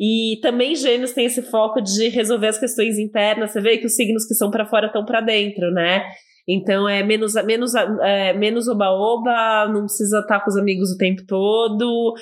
[0.00, 3.50] E também Gêmeos tem esse foco de resolver as questões internas.
[3.50, 6.04] Você vê que os signos que são para fora estão para dentro, né?
[6.48, 11.22] Então é menos menos é, menos oba-oba, não precisa estar com os amigos o tempo
[11.26, 12.14] todo,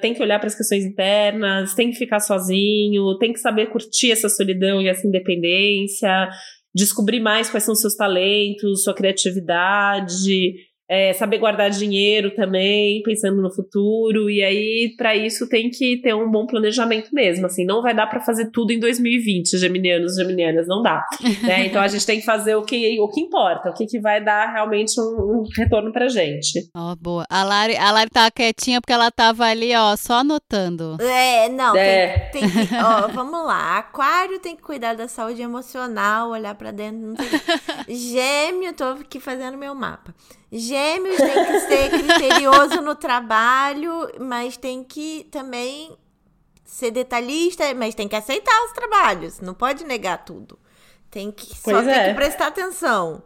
[0.00, 4.12] tem que olhar para as questões internas, tem que ficar sozinho, tem que saber curtir
[4.12, 6.28] essa solidão e essa independência,
[6.74, 10.54] descobrir mais quais são seus talentos, sua criatividade,
[10.88, 16.14] é, saber guardar dinheiro também, pensando no futuro, e aí para isso tem que ter
[16.14, 20.66] um bom planejamento mesmo, assim, não vai dar para fazer tudo em 2020, geminianos, geminianas,
[20.68, 21.04] não dá,
[21.42, 21.66] né?
[21.66, 24.22] Então a gente tem que fazer o que, o que importa, o que, que vai
[24.22, 26.68] dar realmente um, um retorno pra gente.
[26.74, 27.24] Ó, boa.
[27.28, 30.96] A Lari, a Lari tava quietinha porque ela tava ali, ó, só anotando.
[31.00, 32.30] É, não, É.
[32.30, 32.74] Tem, tem que.
[32.74, 33.78] Ó, vamos lá.
[33.78, 37.00] Aquário tem que cuidar da saúde emocional, olhar pra dentro.
[37.00, 37.26] Não tem...
[37.88, 40.14] Gêmeo, tô aqui fazendo meu mapa.
[40.56, 45.96] Gêmeos tem que ser criterioso no trabalho, mas tem que também
[46.64, 49.40] ser detalhista, mas tem que aceitar os trabalhos.
[49.40, 50.58] Não pode negar tudo.
[51.10, 52.08] Tem que só Pois tem é.
[52.08, 53.22] que prestar atenção.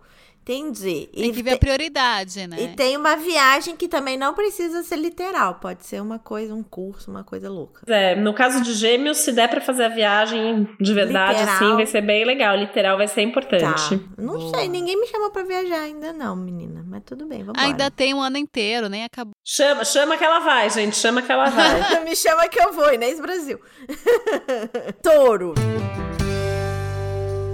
[0.50, 1.08] Entendi.
[1.14, 2.56] Tem E que ver a prioridade, né?
[2.60, 5.54] e tem uma viagem que também não precisa ser literal.
[5.54, 7.82] Pode ser uma coisa, um curso, uma coisa louca.
[7.86, 11.54] É, no caso de gêmeos, se der pra fazer a viagem de verdade, Literal.
[11.56, 12.56] assim, vai ser bem legal.
[12.56, 13.96] Literal vai ser importante.
[13.98, 14.04] Tá.
[14.18, 14.56] Não Boa.
[14.56, 16.84] sei, ninguém me chamou pra viajar ainda não, menina.
[16.86, 19.32] Mas tudo bem, vamos Ainda tem um ano inteiro, nem acabou.
[19.44, 20.96] Chama, chama que ela vai, gente.
[20.96, 22.04] Chama que ela vai.
[22.04, 23.60] Me chama que eu vou, Inês Brasil.
[25.02, 25.54] Touro.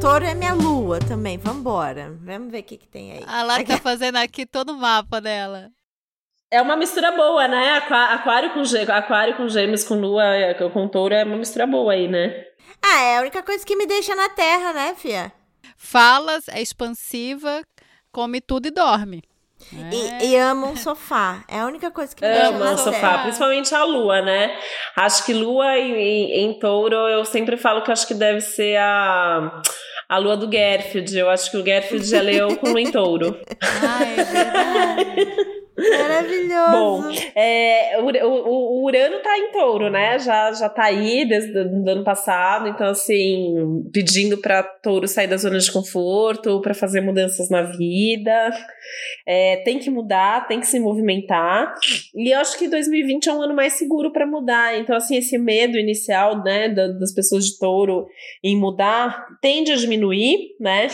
[0.00, 2.16] Touro é minha lua também, vambora.
[2.22, 3.24] Vamos ver o que, que tem aí.
[3.26, 5.70] A Lari tá fazendo aqui todo o mapa dela.
[6.50, 7.74] é uma mistura boa, né?
[7.78, 11.66] Aqua- Aquário com, gê- aquário com gêmeos, com lua, é, com touro, é uma mistura
[11.66, 12.44] boa aí, né?
[12.84, 15.32] Ah, é a única coisa que me deixa na terra, né, fia?
[15.76, 17.62] Falas, é expansiva,
[18.12, 19.22] come tudo e dorme.
[19.74, 20.24] É.
[20.26, 21.42] E, e ama um sofá.
[21.48, 23.22] É a única coisa que me deixa Ama na o sofá, terra.
[23.22, 24.56] principalmente a lua, né?
[24.96, 28.76] Acho que lua em, em- em touro, eu sempre falo que acho que deve ser
[28.76, 29.62] a,
[30.08, 31.18] a lua do Garfield.
[31.18, 33.36] Eu acho que o Garfield é leão com lua em touro.
[33.62, 35.55] Ah, é verdade.
[35.76, 36.70] Maravilhoso.
[36.72, 40.18] Bom, é, o, o, o, Urano tá em touro, né?
[40.18, 45.36] Já, já tá aí desde o ano passado, então, assim, pedindo para touro sair da
[45.36, 48.50] zona de conforto, para fazer mudanças na vida.
[49.26, 51.74] É, tem que mudar, tem que se movimentar.
[52.14, 54.78] E eu acho que 2020 é um ano mais seguro para mudar.
[54.78, 58.06] Então, assim, esse medo inicial, né, das pessoas de touro
[58.42, 60.88] em mudar tende a diminuir, né?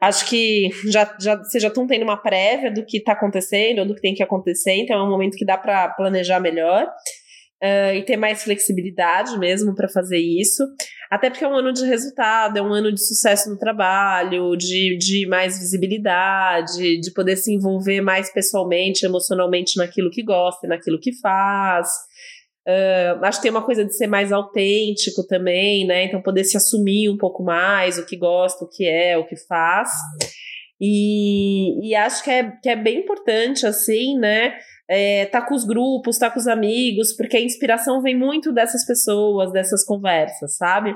[0.00, 3.94] Acho que já, já, vocês já estão tendo uma prévia do que está acontecendo, do
[3.94, 6.88] que tem que acontecer, então é um momento que dá para planejar melhor.
[7.62, 10.62] Uh, e ter mais flexibilidade mesmo para fazer isso.
[11.10, 14.98] Até porque é um ano de resultado, é um ano de sucesso no trabalho, de,
[14.98, 21.12] de mais visibilidade, de poder se envolver mais pessoalmente, emocionalmente naquilo que gosta naquilo que
[21.18, 21.88] faz.
[22.68, 26.04] Uh, acho que tem uma coisa de ser mais autêntico também, né?
[26.04, 29.36] Então, poder se assumir um pouco mais o que gosta, o que é, o que
[29.46, 29.88] faz.
[30.80, 34.58] E, e acho que é, que é bem importante, assim, né?
[34.88, 38.86] É, tá com os grupos, tá com os amigos, porque a inspiração vem muito dessas
[38.86, 40.92] pessoas, dessas conversas, sabe?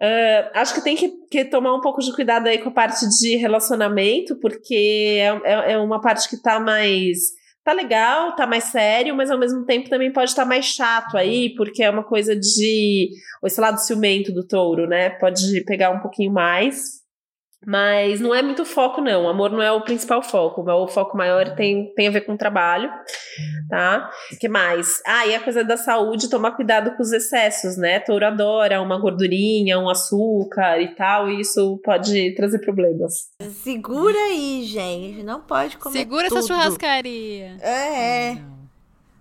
[0.00, 3.06] Uh, acho que tem que, que, tomar um pouco de cuidado aí com a parte
[3.20, 7.18] de relacionamento, porque é, é, é uma parte que tá mais
[7.64, 11.16] tá legal, tá mais sério, mas ao mesmo tempo também pode estar tá mais chato
[11.16, 13.10] aí, porque é uma coisa de.
[13.42, 15.10] Esse lado ciumento do touro, né?
[15.10, 17.03] Pode pegar um pouquinho mais.
[17.66, 19.24] Mas não é muito foco, não.
[19.24, 20.62] O amor não é o principal foco.
[20.68, 22.90] O foco maior tem, tem a ver com o trabalho,
[23.68, 24.10] tá?
[24.40, 25.00] que mais?
[25.06, 28.00] Ah, e a coisa da saúde, tomar cuidado com os excessos, né?
[28.00, 33.30] Touro adora uma gordurinha, um açúcar e tal, e isso pode trazer problemas.
[33.62, 35.22] Segura aí, gente.
[35.22, 36.38] Não pode comer Segura tudo.
[36.38, 37.56] essa churrascaria.
[37.60, 38.32] É.
[38.32, 38.53] é.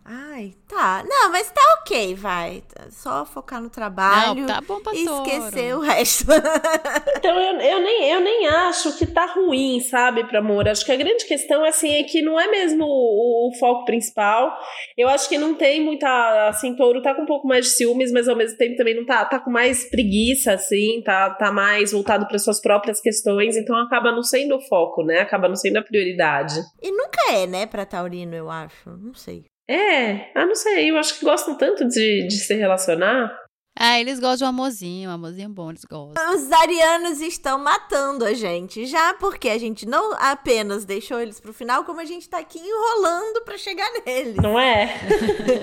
[0.05, 1.01] Ai, tá.
[1.07, 2.61] Não, mas tá ok, vai.
[2.89, 4.41] Só focar no trabalho.
[4.41, 6.25] Não, tá bom pra e esquecer o resto.
[7.15, 10.67] então, eu, eu, nem, eu nem acho que tá ruim, sabe, pra amor.
[10.67, 14.53] Acho que a grande questão, assim, é que não é mesmo o, o, foco principal.
[14.97, 16.49] Eu acho que não tem muita.
[16.49, 19.05] Assim, touro tá com um pouco mais de ciúmes, mas ao mesmo tempo também não
[19.05, 23.55] tá, tá com mais preguiça, assim, tá, tá mais voltado para suas próprias questões.
[23.55, 25.19] Então acaba não sendo o foco, né?
[25.19, 26.55] Acaba não sendo a prioridade.
[26.81, 28.89] E nunca é, né, pra Taurino, eu acho.
[28.89, 29.52] Não sei.
[29.67, 33.43] É, ah, não sei, eu acho que gostam tanto de, de se relacionar.
[33.79, 36.35] Ah, eles gostam de um amorzinho, um amorzinho bom, eles gostam.
[36.35, 41.53] Os arianos estão matando a gente, já porque a gente não apenas deixou eles pro
[41.53, 44.35] final, como a gente tá aqui enrolando para chegar neles.
[44.35, 44.93] Não é?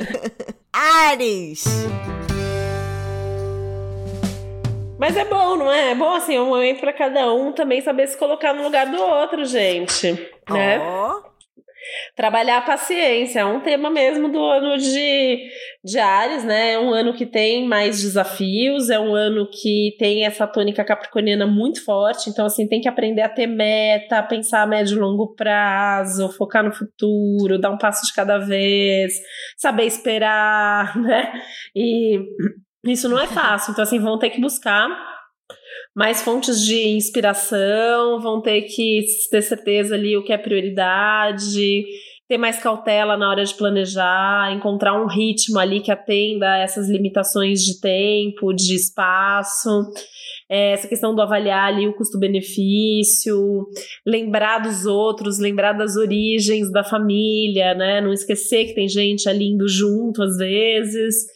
[0.73, 1.65] Ares!
[4.99, 5.93] Mas é bom, não é?
[5.93, 8.87] É bom, assim, é um momento pra cada um também saber se colocar no lugar
[8.87, 10.13] do outro, gente.
[10.51, 10.79] Né?
[10.79, 11.23] Ó.
[12.15, 15.49] Trabalhar a paciência é um tema mesmo do ano de,
[15.83, 16.73] de Ares, né?
[16.73, 21.47] É um ano que tem mais desafios, é um ano que tem essa tônica capricorniana
[21.47, 25.35] muito forte, então assim, tem que aprender a ter meta, pensar a médio e longo
[25.35, 29.15] prazo, focar no futuro, dar um passo de cada vez,
[29.57, 31.33] saber esperar, né?
[31.75, 32.21] E
[32.85, 35.10] isso não é fácil, então assim, vão ter que buscar
[35.95, 41.85] mais fontes de inspiração, vão ter que ter certeza ali o que é prioridade,
[42.29, 47.61] ter mais cautela na hora de planejar, encontrar um ritmo ali que atenda essas limitações
[47.61, 49.69] de tempo, de espaço.
[50.49, 53.67] É, essa questão do avaliar ali o custo-benefício,
[54.07, 58.01] lembrar dos outros, lembrar das origens da família, né?
[58.01, 61.27] Não esquecer que tem gente ali indo junto às vezes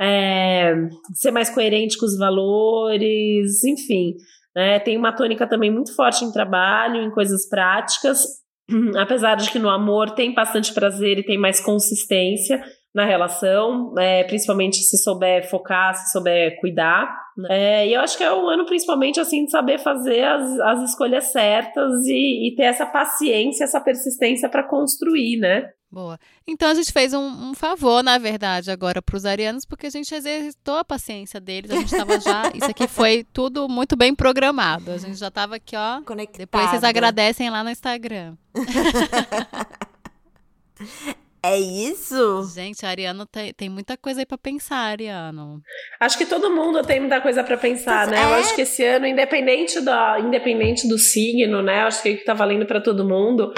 [0.00, 0.74] é,
[1.12, 4.14] ser mais coerente com os valores, enfim.
[4.56, 4.78] Né?
[4.80, 8.24] Tem uma tônica também muito forte em trabalho, em coisas práticas,
[8.98, 14.24] apesar de que no amor tem bastante prazer e tem mais consistência na relação, é,
[14.24, 17.14] principalmente se souber focar, se souber cuidar.
[17.36, 17.48] Né?
[17.50, 20.90] É, e eu acho que é um ano principalmente assim de saber fazer as, as
[20.90, 25.68] escolhas certas e, e ter essa paciência, essa persistência para construir, né?
[25.90, 26.18] Boa.
[26.46, 29.90] Então a gente fez um, um favor, na verdade, agora para os arianos, porque a
[29.90, 31.70] gente exercitou a paciência deles.
[31.70, 32.42] A gente estava já.
[32.54, 34.92] Isso aqui foi tudo muito bem programado.
[34.92, 36.00] A gente já estava aqui, ó.
[36.02, 36.38] Conectado.
[36.38, 38.36] Depois vocês agradecem lá no Instagram.
[41.42, 42.52] É isso?
[42.54, 45.62] Gente, Ariano tem, tem muita coisa aí pra pensar, Ariano.
[45.98, 48.18] Acho que todo mundo tem muita coisa para pensar, né?
[48.18, 48.24] É...
[48.24, 51.80] Eu acho que esse ano, independente do, independente do signo, né?
[51.80, 53.54] Acho que tá valendo para todo mundo.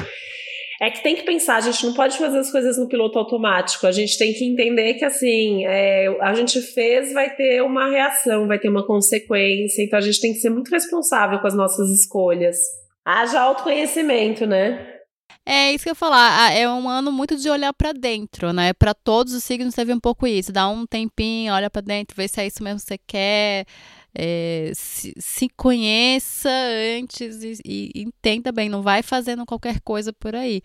[0.82, 3.86] É que tem que pensar, a gente não pode fazer as coisas no piloto automático.
[3.86, 8.48] A gente tem que entender que, assim, é, a gente fez, vai ter uma reação,
[8.48, 9.80] vai ter uma consequência.
[9.80, 12.56] Então a gente tem que ser muito responsável com as nossas escolhas.
[13.04, 14.98] Haja autoconhecimento, né?
[15.46, 16.46] É isso que eu ia falar.
[16.46, 18.72] Ah, é um ano muito de olhar para dentro, né?
[18.72, 20.52] Para todos os signos teve um pouco isso.
[20.52, 23.66] Dá um tempinho, olha para dentro, vê se é isso mesmo que você quer.
[24.14, 26.50] É, se, se, conheça
[26.98, 28.68] antes e, e, entenda bem.
[28.68, 30.62] Não vai fazendo qualquer coisa por aí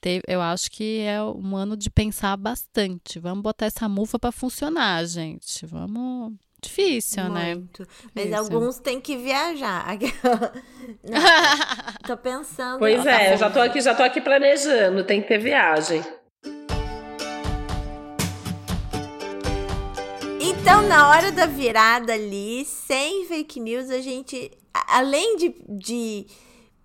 [0.00, 3.18] te- eu acho que é um ano de pensar bastante.
[3.18, 5.66] Vamos botar essa mufa pra funcionar, gente.
[5.66, 6.34] Vamos.
[6.62, 7.54] Difícil, né?
[7.54, 7.86] Muito.
[8.14, 8.38] Mas Difícil.
[8.38, 9.86] alguns têm que viajar.
[11.04, 11.20] Não,
[12.06, 12.78] tô pensando.
[12.78, 16.02] Pois Ó, é, eu já tô aqui, já tô aqui planejando, tem que ter viagem.
[20.48, 26.24] Então, na hora da virada ali, sem fake news, a gente, além de, de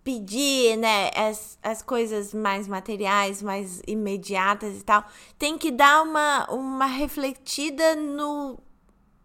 [0.03, 5.05] pedir, né, as, as coisas mais materiais, mais imediatas e tal,
[5.37, 8.57] tem que dar uma, uma refletida no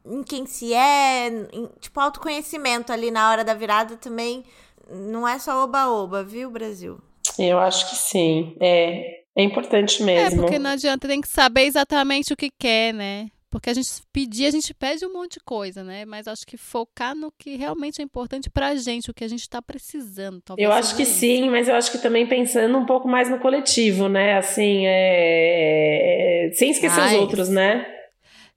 [0.04, 4.44] em quem se é, em, tipo, autoconhecimento ali na hora da virada também.
[4.90, 7.00] Não é só oba-oba, viu, Brasil?
[7.38, 8.54] Eu acho que sim.
[8.60, 10.42] É, é importante É, mesmo.
[10.42, 13.28] porque não adianta, tem que saber exatamente o que quer, né?
[13.56, 16.04] Porque a gente pedir, a gente pede um monte de coisa, né?
[16.04, 19.48] Mas acho que focar no que realmente é importante pra gente, o que a gente
[19.48, 20.42] tá precisando.
[20.58, 21.20] Eu acho que isso.
[21.20, 24.36] sim, mas eu acho que também pensando um pouco mais no coletivo, né?
[24.36, 26.48] Assim, é...
[26.48, 27.86] é- sem esquecer Ai, os outros, né?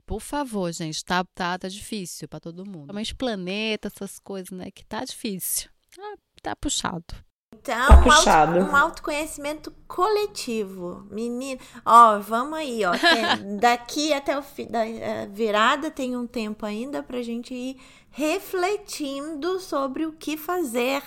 [0.05, 2.87] Por favor, gente, tá, tá, tá difícil pra todo mundo.
[2.93, 4.69] Principalmente planeta, essas coisas, né?
[4.69, 5.69] Que tá difícil.
[5.95, 7.05] Tá, tá puxado.
[7.53, 8.59] Então, Tá um, puxado.
[8.59, 11.05] um autoconhecimento coletivo.
[11.11, 12.91] Menino, ó, vamos aí, ó.
[12.91, 17.77] Tem- daqui até o fim da eh, virada tem um tempo ainda pra gente ir
[18.11, 21.01] refletindo sobre o que fazer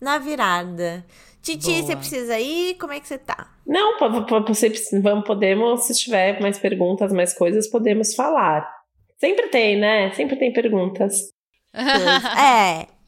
[0.00, 1.04] na virada.
[1.40, 1.82] Titi, Boa.
[1.86, 2.74] você precisa ir?
[2.74, 3.48] Como é que você tá?
[3.66, 3.96] Não,
[4.46, 4.72] você,
[5.02, 8.68] vamos, podemos, se tiver mais perguntas, mais coisas, podemos falar.
[9.18, 10.12] Sempre tem, né?
[10.14, 11.14] Sempre tem perguntas.
[11.74, 12.86] é.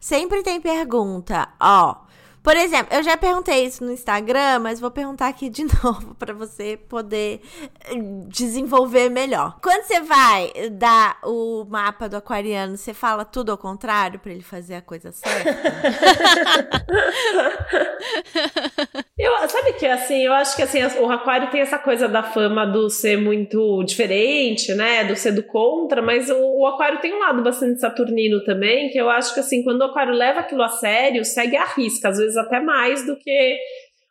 [0.00, 1.48] Sempre tem pergunta.
[1.58, 1.96] Ó,
[2.44, 6.34] por exemplo, eu já perguntei isso no Instagram, mas vou perguntar aqui de novo pra
[6.34, 7.40] você poder
[7.86, 7.94] eh,
[8.28, 9.56] desenvolver melhor.
[9.62, 14.42] Quando você vai dar o mapa do aquariano, você fala tudo ao contrário pra ele
[14.42, 15.54] fazer a coisa certa?
[19.16, 22.66] Eu, sabe que assim, eu acho que assim, o aquário tem essa coisa da fama
[22.66, 25.04] do ser muito diferente, né?
[25.04, 28.98] Do ser do contra, mas o, o aquário tem um lado bastante saturnino também, que
[28.98, 32.18] eu acho que assim, quando o aquário leva aquilo a sério, segue a risca, às
[32.18, 33.58] vezes até mais do que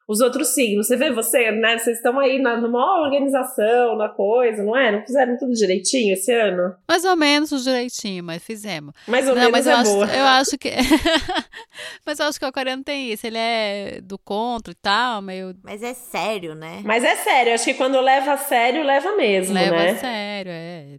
[0.08, 0.88] os outros signos.
[0.88, 1.78] Você vê você, né?
[1.78, 4.92] Vocês estão aí na, numa organização, na coisa, não é?
[4.92, 6.76] Não fizeram tudo direitinho esse ano?
[6.88, 8.94] Mais ou menos direitinho, mas fizemos.
[9.08, 10.06] Mais ou Não, menos mas é eu, acho, boa.
[10.08, 10.72] eu acho que.
[12.06, 13.26] mas eu acho que o aquariano tem isso.
[13.26, 15.56] Ele é do contra e tal, meio.
[15.64, 16.82] Mas é sério, né?
[16.84, 19.90] Mas é sério, acho que quando leva a sério, leva mesmo, Leva né?
[19.92, 20.98] a sério, é.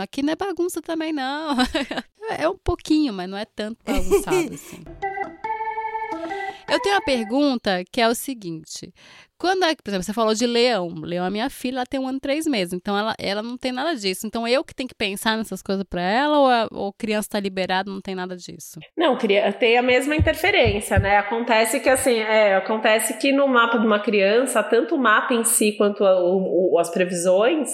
[0.00, 1.56] Aqui não é bagunça também, não.
[2.38, 4.82] É um pouquinho, mas não é tanto bagunçado assim.
[6.68, 8.92] Eu tenho uma pergunta que é o seguinte.
[9.38, 10.88] Quando, a- por exemplo, você falou de leão.
[11.02, 12.72] Leão é minha filha, ela tem um ano e três meses.
[12.72, 14.26] Então, ela, ela não tem nada disso.
[14.26, 17.40] Então, eu que tenho que pensar nessas coisas pra ela ou a ou criança tá
[17.40, 18.78] liberada não tem nada disso?
[18.96, 21.18] Não, tem a mesma interferência, né?
[21.18, 25.44] Acontece que assim, é, acontece que no mapa de uma criança, tanto o mapa em
[25.44, 27.68] si quanto a- o- o- as previsões,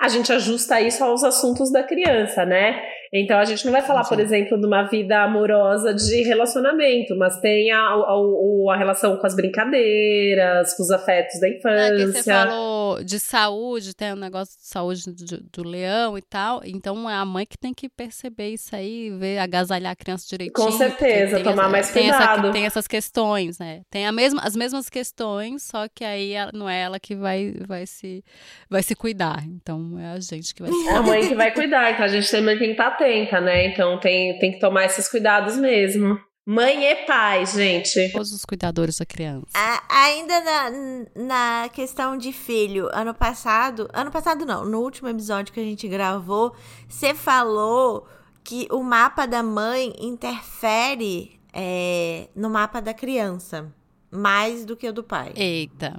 [0.00, 2.82] a gente ajusta isso aos assuntos da criança, né?
[3.16, 7.38] Então a gente não vai falar, por exemplo, de uma vida amorosa de relacionamento, mas
[7.40, 12.06] tem a, a, o- a relação com as brincadeiras, com os afetos da É, infância.
[12.06, 16.60] você falou de saúde, tem um negócio de saúde do, do leão e tal.
[16.64, 20.66] Então é a mãe que tem que perceber isso aí, ver, agasalhar a criança direitinho.
[20.66, 22.52] Com certeza, tem tomar mais tem essa- cuidado.
[22.52, 23.82] tem essas questões, né?
[23.90, 27.86] Tem a mesma, as mesmas questões, só que aí não é ela que vai, vai,
[27.86, 28.24] se,
[28.68, 29.44] vai se cuidar.
[29.46, 32.08] Então é a gente que vai se É a mãe que vai cuidar, então a
[32.08, 33.66] gente também tem que estar atenta, né?
[33.66, 36.18] Então tem, tem que tomar esses cuidados mesmo.
[36.46, 38.10] Mãe e pai, gente.
[38.12, 39.46] Todos os cuidadores da criança.
[39.54, 40.70] A- ainda na,
[41.62, 45.88] na questão de filho, ano passado, ano passado não, no último episódio que a gente
[45.88, 46.54] gravou,
[46.86, 48.06] você falou
[48.42, 53.72] que o mapa da mãe interfere é, no mapa da criança,
[54.10, 55.98] mais do que o do pai, Eita.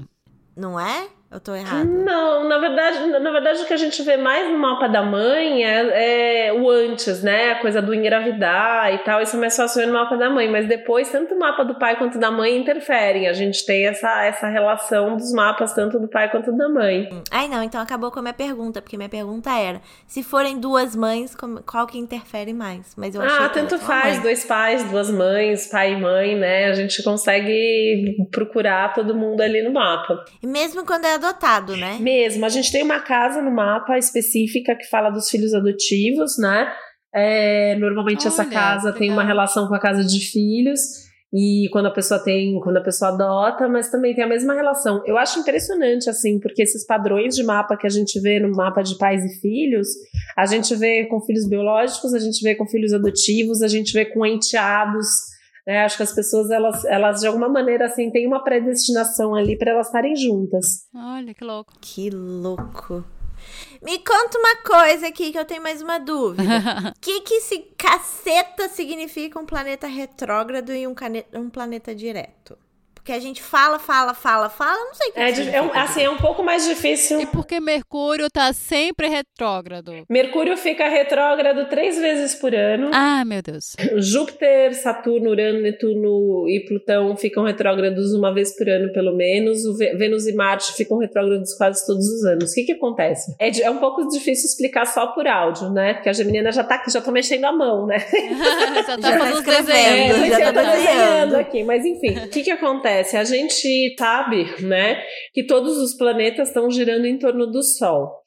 [0.55, 1.07] não é?
[1.35, 1.83] Eu tô errada?
[1.83, 5.65] Não, na verdade, na verdade o que a gente vê mais no mapa da mãe
[5.65, 7.51] é, é o antes, né?
[7.51, 10.49] A coisa do engravidar e tal, isso é mais fácil ver no mapa da mãe,
[10.49, 13.27] mas depois tanto o mapa do pai quanto da mãe interferem.
[13.27, 17.09] A gente tem essa, essa relação dos mapas, tanto do pai quanto da mãe.
[17.29, 20.95] Ai, não, então acabou com a minha pergunta, porque minha pergunta era: se forem duas
[20.95, 22.93] mães, qual que interfere mais?
[22.95, 26.69] Mas eu achei Ah, tanto faz, dois pais, duas mães, pai e mãe, né?
[26.69, 30.23] A gente consegue procurar todo mundo ali no mapa.
[30.41, 31.97] E mesmo quando é adotado, né?
[31.99, 36.71] Mesmo, a gente tem uma casa no mapa específica que fala dos filhos adotivos, né?
[37.13, 41.69] É, normalmente essa Olha, casa que tem uma relação com a casa de filhos e
[41.71, 45.01] quando a pessoa tem, quando a pessoa adota, mas também tem a mesma relação.
[45.05, 48.81] Eu acho impressionante assim, porque esses padrões de mapa que a gente vê no mapa
[48.81, 49.87] de pais e filhos,
[50.37, 54.05] a gente vê com filhos biológicos, a gente vê com filhos adotivos, a gente vê
[54.05, 55.07] com enteados,
[55.65, 55.83] Né?
[55.83, 59.71] Acho que as pessoas, elas, elas de alguma maneira, assim, têm uma predestinação ali para
[59.71, 60.87] elas estarem juntas.
[60.93, 61.73] Olha que louco.
[61.81, 63.03] Que louco.
[63.81, 66.43] Me conta uma coisa aqui que eu tenho mais uma dúvida.
[66.89, 72.57] O que que esse caceta significa um planeta retrógrado e um, cane- um planeta direto?
[73.05, 75.61] Porque a gente fala, fala, fala, fala, não sei o que É, que di- é
[75.61, 77.21] um- assim, é um pouco mais difícil.
[77.21, 80.03] E porque Mercúrio tá sempre retrógrado.
[80.09, 82.89] Mercúrio fica retrógrado três vezes por ano.
[82.91, 83.75] Ah, meu Deus.
[83.97, 89.65] Júpiter, Saturno, Urano, Netuno e Plutão ficam retrógrados uma vez por ano, pelo menos.
[89.65, 92.53] O Vê- Vênus e Marte ficam retrógrados quase todos os anos.
[92.53, 93.35] O que que acontece?
[93.39, 95.93] É, é um pouco difícil explicar só por áudio, né?
[95.93, 97.99] Porque a Geminiana já tá, já tô mexendo a mão, né?
[98.83, 100.17] já tá Já tá fazendo os escrevendo, desenhos.
[100.17, 102.94] É, já é, tá desenhando aqui, mas enfim, o que que acontece?
[102.99, 108.23] A gente sabe, né, que todos os planetas estão girando em torno do Sol.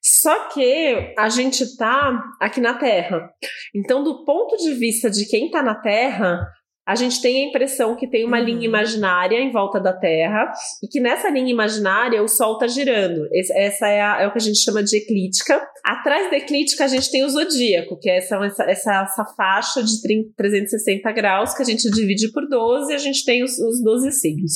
[0.00, 3.30] Só que a gente tá aqui na Terra.
[3.74, 6.46] Então, do ponto de vista de quem tá na Terra,
[6.86, 8.44] a gente tem a impressão que tem uma Uhum.
[8.44, 10.52] linha imaginária em volta da Terra
[10.82, 13.28] e que nessa linha imaginária o Sol tá girando.
[13.32, 15.64] Esse- essa é, a- é o que a gente chama de eclíptica.
[15.84, 20.02] Atrás da eclíptica a gente tem o zodíaco, que é essa, essa, essa, faixa de
[20.02, 23.82] 30, 360 graus que a gente divide por 12 e a gente tem os, os
[23.82, 24.52] 12 signos.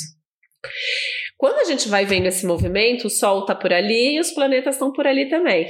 [1.36, 4.74] Quando a gente vai vendo esse movimento, o Sol tá por ali e os planetas
[4.74, 5.66] estão por ali também.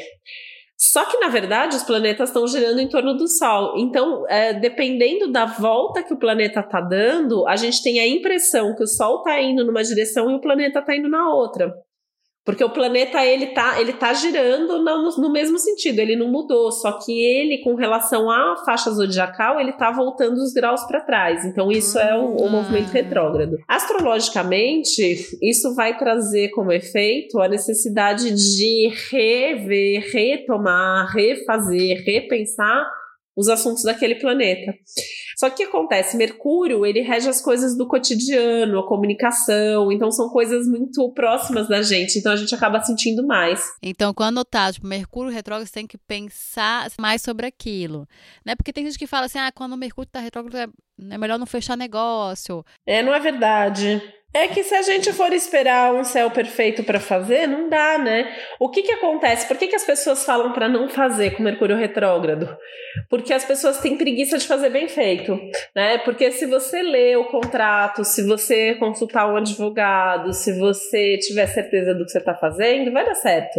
[0.79, 3.79] Só que, na verdade, os planetas estão girando em torno do Sol.
[3.79, 8.74] Então, é, dependendo da volta que o planeta está dando, a gente tem a impressão
[8.74, 11.74] que o Sol está indo numa direção e o planeta está indo na outra.
[12.47, 16.70] Porque o planeta, ele tá, ele tá girando no, no mesmo sentido, ele não mudou,
[16.70, 21.44] só que ele, com relação à faixa zodiacal, ele tá voltando os graus para trás.
[21.44, 22.51] Então, isso é o, o Ah.
[22.51, 23.59] movimento retrógrado.
[23.66, 25.03] Astrologicamente,
[25.42, 32.88] isso vai trazer como efeito a necessidade de rever, retomar, refazer, repensar
[33.37, 34.72] os assuntos daquele planeta.
[35.37, 36.16] Só que o que acontece?
[36.16, 41.82] Mercúrio, ele rege as coisas do cotidiano, a comunicação, então são coisas muito próximas da
[41.82, 43.62] gente, então a gente acaba sentindo mais.
[43.82, 48.09] Então, quando tá, tipo, Mercúrio retrógrado, você tem que pensar mais sobre aquilo.
[48.45, 48.57] Né?
[48.57, 50.66] Porque tem gente que fala assim, ah, quando o Mercúrio tá retrógrado, é
[51.11, 52.64] é melhor não fechar negócio.
[52.87, 54.03] É, não é verdade.
[54.37, 58.37] É que se a gente for esperar um céu perfeito para fazer, não dá, né?
[58.61, 59.49] O que que acontece?
[59.49, 62.55] Por que, que as pessoas falam para não fazer com Mercúrio retrógrado?
[63.09, 65.39] Porque as pessoas têm preguiça de fazer bem feito,
[65.74, 65.97] né?
[65.99, 71.95] Porque se você lê o contrato, se você consultar um advogado, se você tiver certeza
[71.95, 73.59] do que você está fazendo, vai dar certo,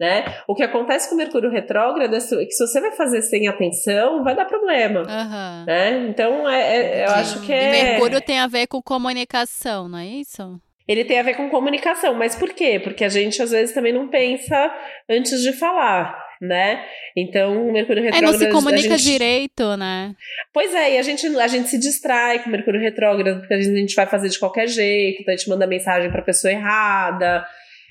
[0.00, 0.24] né?
[0.48, 4.34] O que acontece com Mercúrio retrógrado é que se você vai fazer sem atenção, vai
[4.34, 5.02] dar problema.
[5.02, 5.64] Aham.
[5.66, 6.06] Né?
[6.08, 7.70] Então, é, é- eu acho que E é.
[7.70, 10.60] Mercúrio tem a ver com comunicação, não é isso?
[10.86, 12.78] Ele tem a ver com comunicação, mas por quê?
[12.78, 14.70] Porque a gente às vezes também não pensa
[15.08, 16.84] antes de falar, né?
[17.16, 18.32] Então, o Mercúrio Aí retrógrado.
[18.32, 20.14] não se comunica gente- direito, né?
[20.52, 23.60] Pois é, e a gente, a gente se distrai com o Mercúrio retrógrado, porque a
[23.60, 26.52] gente, a gente vai fazer de qualquer jeito, então a gente manda mensagem pra pessoa
[26.52, 27.46] errada.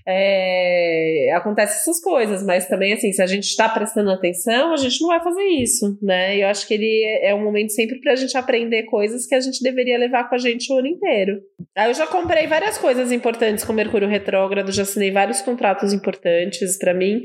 [0.08, 5.02] É, acontece essas coisas, mas também assim, se a gente está prestando atenção, a gente
[5.02, 6.38] não vai fazer isso, né?
[6.38, 9.40] Eu acho que ele é é um momento sempre pra gente aprender coisas que a
[9.40, 11.42] gente deveria levar com a gente o ano inteiro.
[11.76, 16.78] Aí eu já comprei várias coisas importantes com Mercúrio retrógrado, já assinei vários contratos importantes
[16.78, 17.24] pra mim.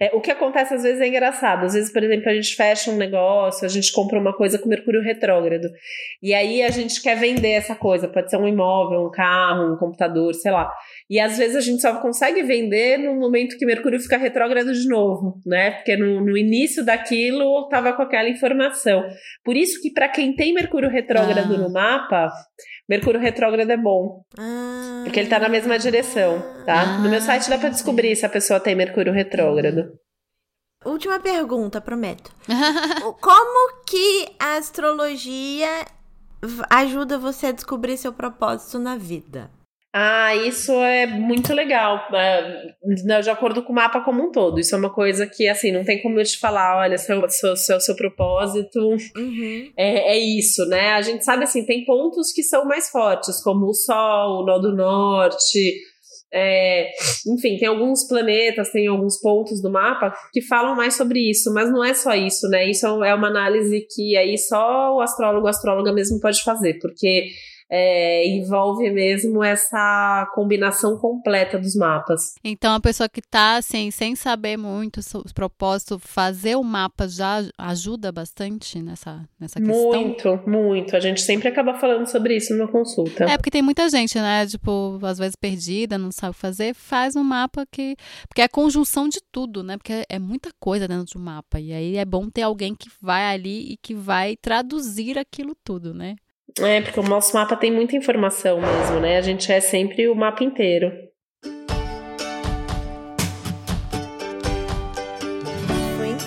[0.00, 1.64] É, o que acontece às vezes é engraçado.
[1.64, 4.68] Às vezes, por exemplo, a gente fecha um negócio, a gente compra uma coisa com
[4.68, 5.68] Mercúrio retrógrado.
[6.22, 8.08] E aí a gente quer vender essa coisa.
[8.08, 10.70] Pode ser um imóvel, um carro, um computador, sei lá.
[11.10, 14.86] E às vezes a gente só consegue vender no momento que Mercúrio fica retrógrado de
[14.86, 15.70] novo, né?
[15.70, 19.02] Porque no, no início daquilo tava com aquela informação.
[19.42, 21.58] Por isso que para quem tem Mercúrio retrógrado Ah.
[21.58, 22.30] no mapa,
[22.86, 25.00] Mercúrio retrógrado é bom, Ah.
[25.04, 26.98] porque ele tá na mesma direção, tá?
[26.98, 29.90] No meu site dá para descobrir se a pessoa tem Mercúrio retrógrado.
[30.84, 32.30] Última pergunta, prometo.
[33.20, 35.68] Como que a astrologia
[36.70, 39.50] ajuda você a descobrir seu propósito na vida?
[39.92, 42.74] Ah, isso é muito legal, é,
[43.22, 44.60] de acordo com o mapa como um todo.
[44.60, 47.56] Isso é uma coisa que, assim, não tem como eu te falar, olha, seu, seu,
[47.56, 48.78] seu, seu propósito
[49.16, 49.72] Uhum.
[49.76, 50.92] é, é isso, né?
[50.92, 54.58] A gente sabe, assim, tem pontos que são mais fortes, como o Sol, o Nó
[54.58, 55.80] do Norte,
[56.32, 56.90] é,
[57.26, 61.72] enfim, tem alguns planetas, tem alguns pontos do mapa que falam mais sobre isso, mas
[61.72, 62.68] não é só isso, né?
[62.68, 67.28] Isso é uma análise que aí só o astrólogo, a astróloga mesmo pode fazer, porque
[67.70, 72.34] é, envolve mesmo essa combinação completa dos mapas.
[72.42, 77.42] Então, a pessoa que tá, assim, sem saber muito os propósitos, fazer o mapa já
[77.58, 80.02] ajuda bastante nessa, nessa questão?
[80.02, 80.96] Muito, muito.
[80.96, 83.24] A gente sempre acaba falando sobre isso numa consulta.
[83.24, 84.46] É, porque tem muita gente, né?
[84.46, 87.96] Tipo, às vezes perdida, não sabe fazer, faz um mapa que.
[88.28, 89.76] Porque é a conjunção de tudo, né?
[89.76, 91.60] Porque é muita coisa dentro de um mapa.
[91.60, 95.92] E aí é bom ter alguém que vai ali e que vai traduzir aquilo tudo,
[95.92, 96.16] né?
[96.60, 99.16] É, porque o nosso mapa tem muita informação mesmo, né?
[99.16, 101.07] A gente é sempre o mapa inteiro.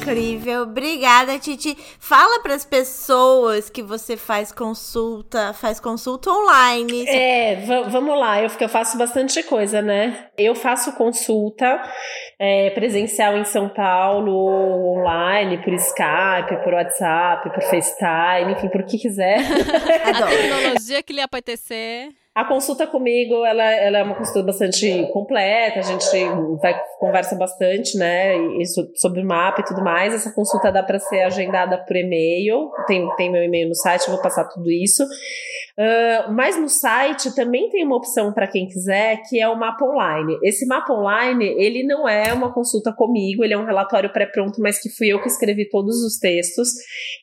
[0.02, 0.64] Incrível.
[0.64, 1.78] Obrigada, Titi.
[2.00, 7.08] Fala para as pessoas que você faz consulta, faz consulta online.
[7.08, 7.56] É,
[7.90, 8.42] vamos lá.
[8.42, 10.28] Eu, eu faço bastante coisa, né?
[10.38, 11.82] Eu faço consulta
[12.40, 18.98] é, presencial em São Paulo, online, por Skype, por WhatsApp, por FaceTime, enfim, por que
[18.98, 19.40] quiser.
[20.04, 22.21] A tecnologia que lhe apetecer.
[22.34, 26.06] A consulta comigo, ela, ela é uma consulta bastante completa, a gente
[26.62, 30.14] vai, conversa bastante, né, isso, sobre o mapa e tudo mais.
[30.14, 34.14] Essa consulta dá para ser agendada por e-mail, tem, tem meu e-mail no site, eu
[34.14, 35.06] vou passar tudo isso.
[35.82, 39.86] Uh, mas no site também tem uma opção para quem quiser, que é o mapa
[39.86, 40.38] online.
[40.44, 44.82] Esse mapa online, ele não é uma consulta comigo, ele é um relatório pré-pronto, mas
[44.82, 46.70] que fui eu que escrevi todos os textos.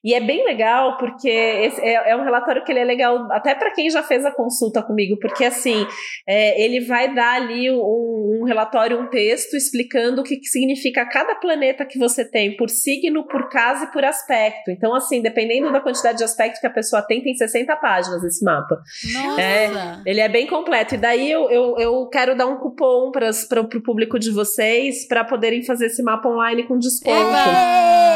[0.03, 3.71] E é bem legal, porque é, é um relatório que ele é legal até para
[3.73, 5.87] quem já fez a consulta comigo porque assim,
[6.27, 11.07] é, ele vai dar ali um, um, relatório, um texto explicando o que, que significa
[11.07, 14.71] cada planeta que você tem, por signo, por casa e por aspecto.
[14.71, 18.45] Então, assim, dependendo da quantidade de aspecto que a pessoa tem, tem 60 páginas esse
[18.49, 18.83] mapa.
[19.13, 19.41] Nossa!
[19.41, 19.71] É,
[20.07, 20.95] ele é bem completo.
[20.95, 23.31] E daí eu, eu, eu quero dar um cupom para
[23.61, 27.15] o público de vocês para poderem fazer esse mapa online com desconto.
[27.15, 28.09] Eba!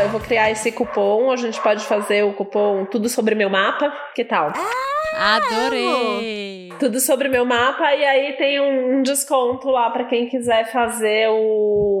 [0.00, 3.92] Eu vou criar esse cupom, a gente pode fazer o cupom Tudo Sobre Meu Mapa,
[4.14, 4.52] que tal?
[4.54, 4.88] Ah,
[5.18, 6.68] Adorei!
[6.78, 11.97] Tudo sobre meu mapa, e aí tem um, desconto lá para quem quiser fazer o,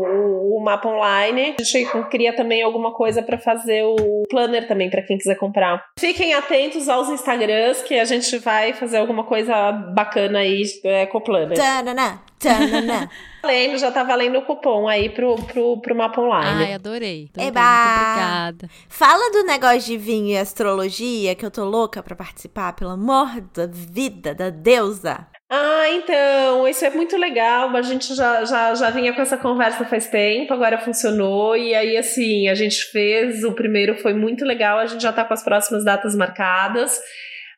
[0.58, 1.56] o, mapa online.
[1.58, 5.84] A gente cria também alguma coisa para fazer o planner também, para quem quiser comprar.
[5.98, 11.18] Fiquem atentos aos Instagrams, que a gente vai fazer alguma coisa bacana aí é, com
[11.18, 11.56] o planner.
[11.56, 13.10] Tanana, tanana.
[13.42, 16.64] valendo, já tá valendo o cupom aí pro, pro, pro mapa online.
[16.64, 17.30] Ai, adorei.
[17.32, 17.48] adorei.
[17.48, 17.60] Eba!
[17.60, 18.70] Muito obrigada.
[18.88, 23.40] Fala do negócio de vinho e astrologia, que eu tô louca pra participar, pelo amor
[23.54, 25.26] da vida, da deusa.
[25.50, 27.74] Ah, então, isso é muito legal.
[27.74, 31.56] A gente já, já, já vinha com essa conversa faz tempo, agora funcionou.
[31.56, 33.44] E aí, assim, a gente fez.
[33.44, 37.00] O primeiro foi muito legal, a gente já tá com as próximas datas marcadas.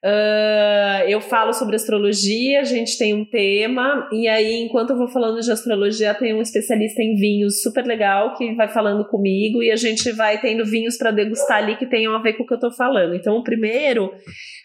[0.02, 5.08] Uh, eu falo sobre astrologia, a gente tem um tema, e aí, enquanto eu vou
[5.08, 9.70] falando de astrologia, tem um especialista em vinhos super legal que vai falando comigo, e
[9.70, 12.54] a gente vai tendo vinhos para degustar ali que tenham a ver com o que
[12.54, 13.14] eu tô falando.
[13.14, 14.10] Então, o primeiro,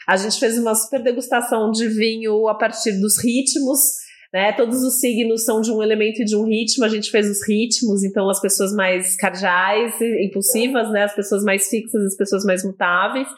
[0.07, 4.05] a gente fez uma super degustação de vinho a partir dos ritmos.
[4.33, 7.29] Né, todos os signos são de um elemento e de um ritmo, a gente fez
[7.29, 12.43] os ritmos, então as pessoas mais cardeais, impulsivas, né, as pessoas mais fixas, as pessoas
[12.43, 13.29] mais mutáveis.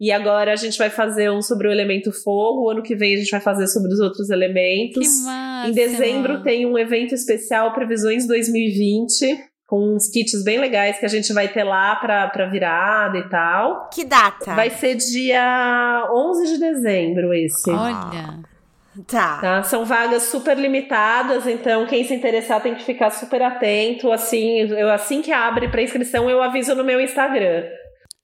[0.00, 2.64] E agora a gente vai fazer um sobre o elemento fogo.
[2.64, 5.06] O ano que vem a gente vai fazer sobre os outros elementos.
[5.06, 5.68] Que massa.
[5.68, 11.08] Em dezembro tem um evento especial Previsões 2020 com uns kits bem legais que a
[11.08, 13.88] gente vai ter lá pra, pra virada e tal.
[13.88, 14.54] Que data?
[14.54, 17.70] Vai ser dia 11 de dezembro esse.
[17.70, 18.40] Olha.
[19.06, 19.38] Tá.
[19.40, 19.62] tá.
[19.62, 24.10] São vagas super limitadas, então quem se interessar tem que ficar super atento.
[24.10, 27.62] Assim, eu, assim que abre para inscrição, eu aviso no meu Instagram.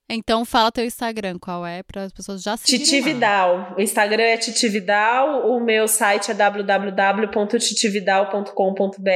[0.09, 3.75] Então fala teu Instagram, qual é, para as pessoas já seguirem Titi Vidal.
[3.77, 9.11] O Instagram é Titi Vidal, o meu site é www.titividal.com.br.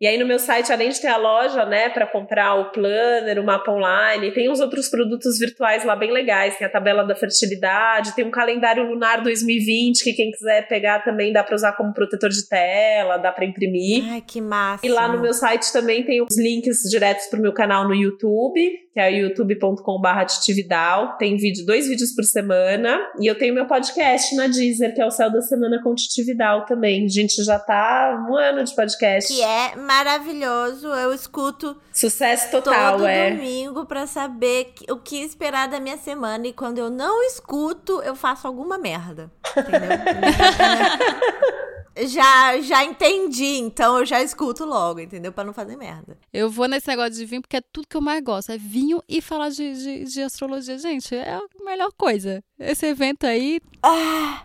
[0.00, 3.38] E aí no meu site, além de ter a loja, né, para comprar o planner,
[3.38, 6.56] o mapa online, tem uns outros produtos virtuais lá bem legais.
[6.56, 11.34] Tem a tabela da fertilidade, tem um calendário lunar 2020 que quem quiser pegar também
[11.34, 14.10] dá para usar como protetor de tela, dá para imprimir.
[14.10, 14.86] Ai, que massa.
[14.86, 18.58] E lá no meu site também tem os links diretos pro meu canal no YouTube,
[18.94, 21.16] que é youtube.com youtube.com.br titividal.
[21.16, 22.98] Tem vídeo, dois vídeos por semana.
[23.18, 26.64] E eu tenho meu podcast na Deezer, que é o Céu da Semana com Titividal
[26.64, 27.04] também.
[27.04, 29.32] A gente já tá um ano de podcast.
[29.32, 30.88] Que é maravilhoso.
[30.88, 33.30] Eu escuto Sucesso total, todo é.
[33.30, 36.46] domingo para saber o que esperar da minha semana.
[36.46, 39.30] E quando eu não escuto, eu faço alguma merda.
[39.56, 39.90] Entendeu?
[42.06, 45.32] já, já entendi, então eu já escuto logo, entendeu?
[45.32, 46.18] Pra não fazer merda.
[46.32, 48.52] Eu vou nesse negócio de vinho porque é tudo que eu mais gosto.
[48.52, 50.78] É vinho e falar de, de, de astrologia.
[50.78, 52.42] Gente, é a melhor coisa.
[52.58, 53.60] Esse evento aí.
[53.82, 54.44] Ah!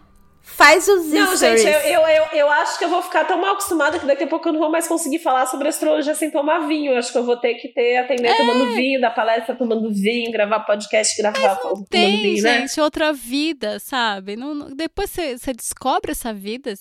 [0.56, 3.52] Faz os Não, gente, eu, eu, eu, eu, acho que eu vou ficar tão mal
[3.52, 6.68] acostumada que daqui a pouco eu não vou mais conseguir falar sobre astrologia sem tomar
[6.68, 6.94] vinho.
[6.94, 8.38] Eu acho que eu vou ter que ter atender é.
[8.38, 12.62] tomando vinho, da palestra tomando vinho, gravar podcast, gravar Mas não tem, vinho, né?
[12.62, 14.36] gente, outra vida, sabe?
[14.36, 16.74] Não, não, depois você descobre essa vida,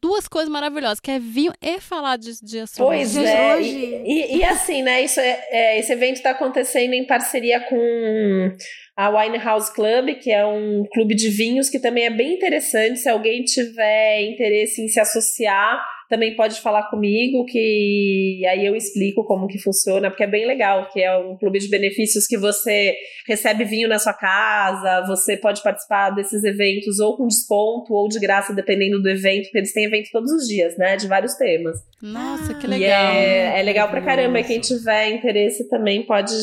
[0.00, 3.04] duas coisas maravilhosas, que é vinho e falar de, de astrologia.
[3.04, 7.04] Pois é, e, e, e, assim, né, isso é, é esse evento está acontecendo em
[7.04, 8.56] parceria com
[8.96, 13.00] a Winehouse Club, que é um clube de vinhos que também é bem interessante.
[13.00, 19.24] Se alguém tiver interesse em se associar, também pode falar comigo, que aí eu explico
[19.24, 22.94] como que funciona, porque é bem legal, que é um clube de benefícios que você
[23.26, 28.20] recebe vinho na sua casa, você pode participar desses eventos ou com desconto ou de
[28.20, 30.96] graça, dependendo do evento, porque eles têm evento todos os dias, né?
[30.96, 31.76] De vários temas.
[32.02, 33.14] Nossa, que E legal.
[33.14, 34.40] é, é legal pra caramba.
[34.40, 36.34] E quem tiver interesse também pode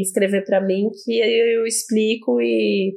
[0.00, 2.92] escrever pra mim que eu explico e,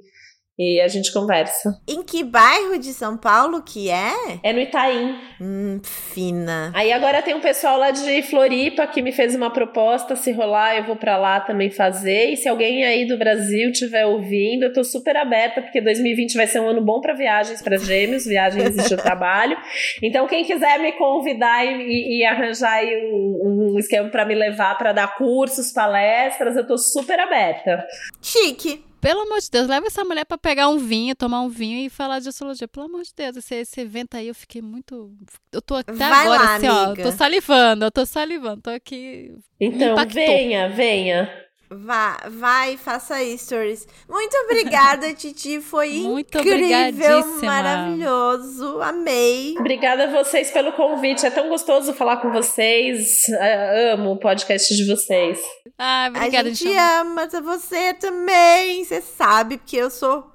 [0.57, 1.79] e a gente conversa.
[1.87, 4.11] Em que bairro de São Paulo que é?
[4.43, 5.15] É no Itaim.
[5.41, 6.71] Hum, fina.
[6.75, 10.15] Aí agora tem um pessoal lá de Floripa que me fez uma proposta.
[10.15, 12.29] Se rolar, eu vou pra lá também fazer.
[12.31, 16.45] E se alguém aí do Brasil estiver ouvindo, eu tô super aberta, porque 2020 vai
[16.47, 19.57] ser um ano bom pra viagens para gêmeos, viagens de trabalho.
[20.03, 24.77] Então, quem quiser me convidar e, e- arranjar aí um, um esquema pra me levar
[24.77, 27.83] pra dar cursos, palestras, eu tô super aberta.
[28.21, 28.92] Chique.
[29.03, 31.89] Pelo amor de Deus, leva essa mulher pra pegar um vinho, tomar um vinho e
[31.89, 32.69] falar de astrologia.
[32.69, 35.11] Pelo amor de Deus, esse, esse evento aí eu fiquei muito.
[35.51, 36.83] Eu tô até Vai agora lá, assim, ó.
[36.85, 37.03] amiga.
[37.03, 38.61] Tô salivando, eu tô salivando.
[38.61, 39.35] Tô aqui.
[39.59, 41.42] Então, venha, venha.
[41.75, 43.87] Vá, vai, faça stories.
[44.07, 45.61] Muito obrigada, Titi.
[45.61, 48.81] Foi Muito incrível, maravilhoso.
[48.81, 49.55] Amei.
[49.57, 51.25] Obrigada a vocês pelo convite.
[51.25, 53.21] É tão gostoso falar com vocês.
[53.39, 55.39] Ah, Amo o podcast de vocês.
[55.77, 56.77] Ah, obrigada, a gente gente.
[56.77, 58.83] ama você também.
[58.83, 60.31] Você sabe, porque eu sou.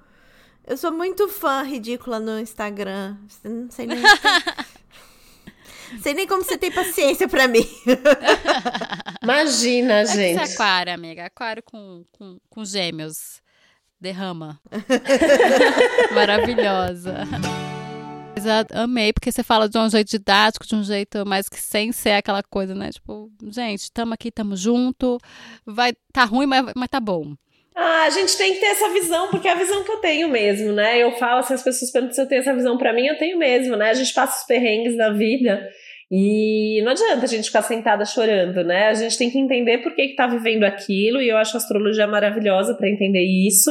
[0.67, 3.17] Eu sou muito fã ridícula no Instagram.
[3.45, 3.99] Não sei nem.
[6.03, 7.67] sei nem como você tem paciência pra mim.
[9.23, 10.39] Imagina, É gente.
[10.47, 11.27] você é aquário, amiga.
[11.27, 13.41] Aquário com, com, com gêmeos.
[14.01, 14.61] Derrama.
[16.15, 17.27] Maravilhosa.
[18.35, 21.91] Mas amei, porque você fala de um jeito didático, de um jeito mais que sem
[21.91, 22.91] ser aquela coisa, né?
[22.93, 25.19] Tipo, gente, tamo aqui, tamo junto.
[25.67, 27.35] Vai, tá ruim, mas, mas tá bom.
[27.81, 30.29] Ah, a gente tem que ter essa visão, porque é a visão que eu tenho
[30.29, 30.99] mesmo, né?
[30.99, 33.39] Eu falo, se as pessoas perguntam se eu tenho essa visão pra mim, eu tenho
[33.39, 33.91] mesmo, né?
[33.91, 35.65] A gente passa os perrengues da vida
[36.11, 38.89] e não adianta a gente ficar sentada chorando, né?
[38.89, 41.59] A gente tem que entender por que, que tá vivendo aquilo, e eu acho a
[41.59, 43.71] astrologia maravilhosa pra entender isso.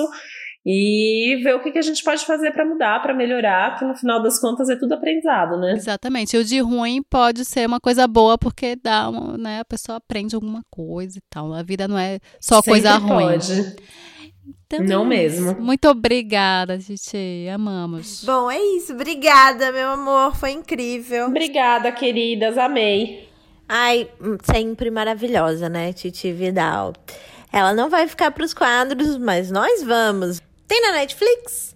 [0.69, 3.95] E ver o que, que a gente pode fazer pra mudar, pra melhorar, que no
[3.95, 5.71] final das contas é tudo aprendizado, né?
[5.71, 6.35] Exatamente.
[6.35, 9.61] E o de ruim pode ser uma coisa boa, porque dá uma, né?
[9.61, 11.53] A pessoa aprende alguma coisa e tal.
[11.53, 13.27] A vida não é só Sempre coisa ruim.
[13.27, 13.75] Pode.
[14.65, 15.55] Então, Não é mesmo.
[15.57, 17.47] Muito obrigada, Titi.
[17.49, 18.25] Amamos.
[18.25, 18.91] Bom, é isso.
[18.91, 20.35] Obrigada, meu amor.
[20.35, 21.27] Foi incrível.
[21.27, 22.57] Obrigada, queridas.
[22.57, 23.29] Amei.
[23.69, 24.09] Ai,
[24.43, 26.91] sempre maravilhosa, né, Titi Vidal?
[27.53, 30.41] Ela não vai ficar pros quadros, mas nós vamos.
[30.67, 31.73] Tem na Netflix?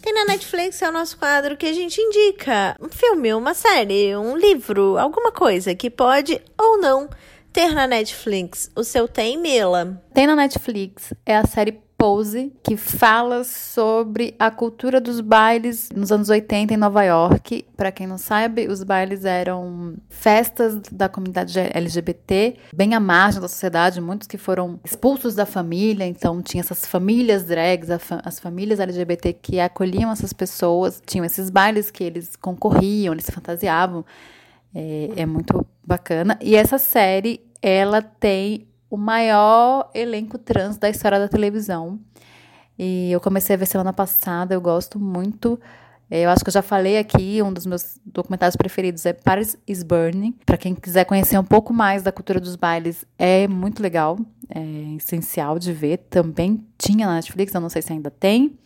[0.00, 4.16] Tem na Netflix é o nosso quadro que a gente indica um filme, uma série,
[4.16, 7.10] um livro, alguma coisa que pode ou não
[7.52, 8.70] ter na Netflix.
[8.76, 10.00] O seu tem, Mila?
[10.14, 16.10] Tem na Netflix, é a série Pose, que fala sobre a cultura dos bailes nos
[16.10, 17.64] anos 80 em Nova York.
[17.76, 23.46] Para quem não sabe, os bailes eram festas da comunidade LGBT, bem à margem da
[23.46, 27.88] sociedade, muitos que foram expulsos da família, então tinha essas famílias drags,
[28.24, 33.30] as famílias LGBT que acolhiam essas pessoas, tinham esses bailes que eles concorriam, eles se
[33.30, 34.04] fantasiavam.
[34.74, 36.36] É, é muito bacana.
[36.42, 41.98] E essa série, ela tem o maior elenco trans da história da televisão.
[42.78, 45.58] E eu comecei a ver semana passada, eu gosto muito.
[46.10, 49.56] É, Eu acho que eu já falei aqui, um dos meus documentários preferidos é Paris
[49.66, 50.34] is Burning.
[50.44, 54.18] Para quem quiser conhecer um pouco mais da cultura dos bailes, é muito legal,
[54.54, 55.96] é essencial de ver.
[56.10, 58.58] Também tinha na Netflix, eu não sei se ainda tem.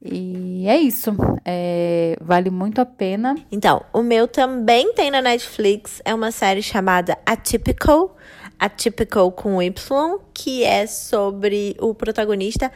[0.00, 1.12] E é isso,
[1.44, 3.34] é, vale muito a pena.
[3.50, 6.00] Então, o meu também tem na Netflix.
[6.04, 8.15] É uma série chamada Atypical.
[8.58, 12.72] Atypical com Y, que é sobre o protagonista.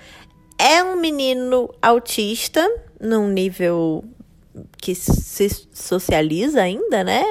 [0.58, 2.66] É um menino autista,
[3.00, 4.04] num nível
[4.76, 7.24] que se socializa ainda, né?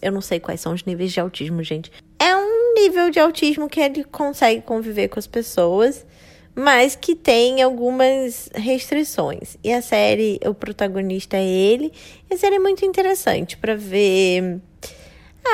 [0.00, 1.92] Eu não sei quais são os níveis de autismo, gente.
[2.18, 6.04] É um nível de autismo que ele consegue conviver com as pessoas,
[6.54, 9.56] mas que tem algumas restrições.
[9.62, 11.92] E a série, o protagonista é ele.
[12.28, 14.60] E a série é muito interessante para ver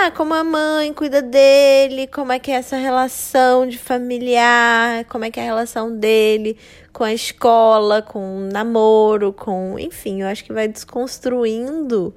[0.02, 5.24] ah, como a mãe cuida dele, como é que é essa relação de familiar, como
[5.24, 6.58] é que é a relação dele
[6.92, 9.78] com a escola, com o namoro, com.
[9.78, 12.14] Enfim, eu acho que vai desconstruindo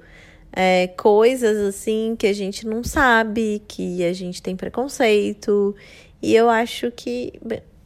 [0.52, 5.74] é, coisas assim que a gente não sabe, que a gente tem preconceito.
[6.22, 7.32] E eu acho que.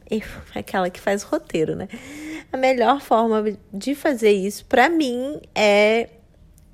[0.55, 1.87] aquela que faz roteiro, né?
[2.51, 3.43] A melhor forma
[3.73, 6.09] de fazer isso, pra mim, é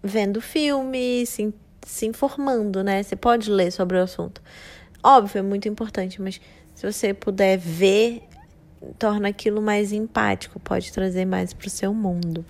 [0.03, 1.53] vendo filme, se,
[1.91, 3.03] se informando, né?
[3.03, 4.41] Você pode ler sobre o assunto.
[5.03, 6.39] Óbvio, é muito importante, mas
[6.73, 8.23] se você puder ver,
[8.97, 12.45] torna aquilo mais empático, pode trazer mais pro seu mundo.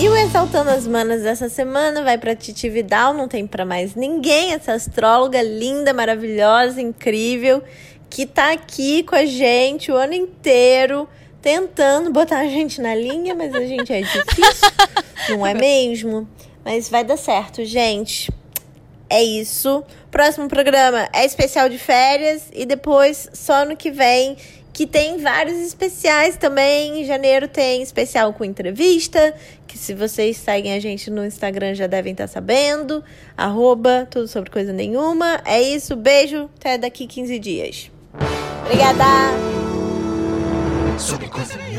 [0.00, 3.96] E o Exaltando as Manas dessa semana vai pra Titi Vidal, não tem pra mais
[3.96, 7.62] ninguém, essa astróloga linda, maravilhosa, incrível,
[8.08, 11.08] que tá aqui com a gente o ano inteiro,
[11.40, 14.68] tentando botar a gente na linha, mas a gente é difícil,
[15.30, 16.28] não é mesmo?
[16.64, 18.30] Mas vai dar certo, gente.
[19.08, 19.82] É isso.
[20.10, 24.36] Próximo programa é especial de férias e depois só no que vem
[24.72, 27.02] que tem vários especiais também.
[27.02, 29.34] Em janeiro tem especial com entrevista,
[29.66, 33.02] que se vocês seguem a gente no Instagram já devem estar sabendo.
[33.36, 35.40] Arroba, tudo sobre coisa nenhuma.
[35.44, 37.90] É isso, beijo, até daqui 15 dias.
[38.64, 39.79] Obrigada!
[40.98, 41.69] Sobre coisa.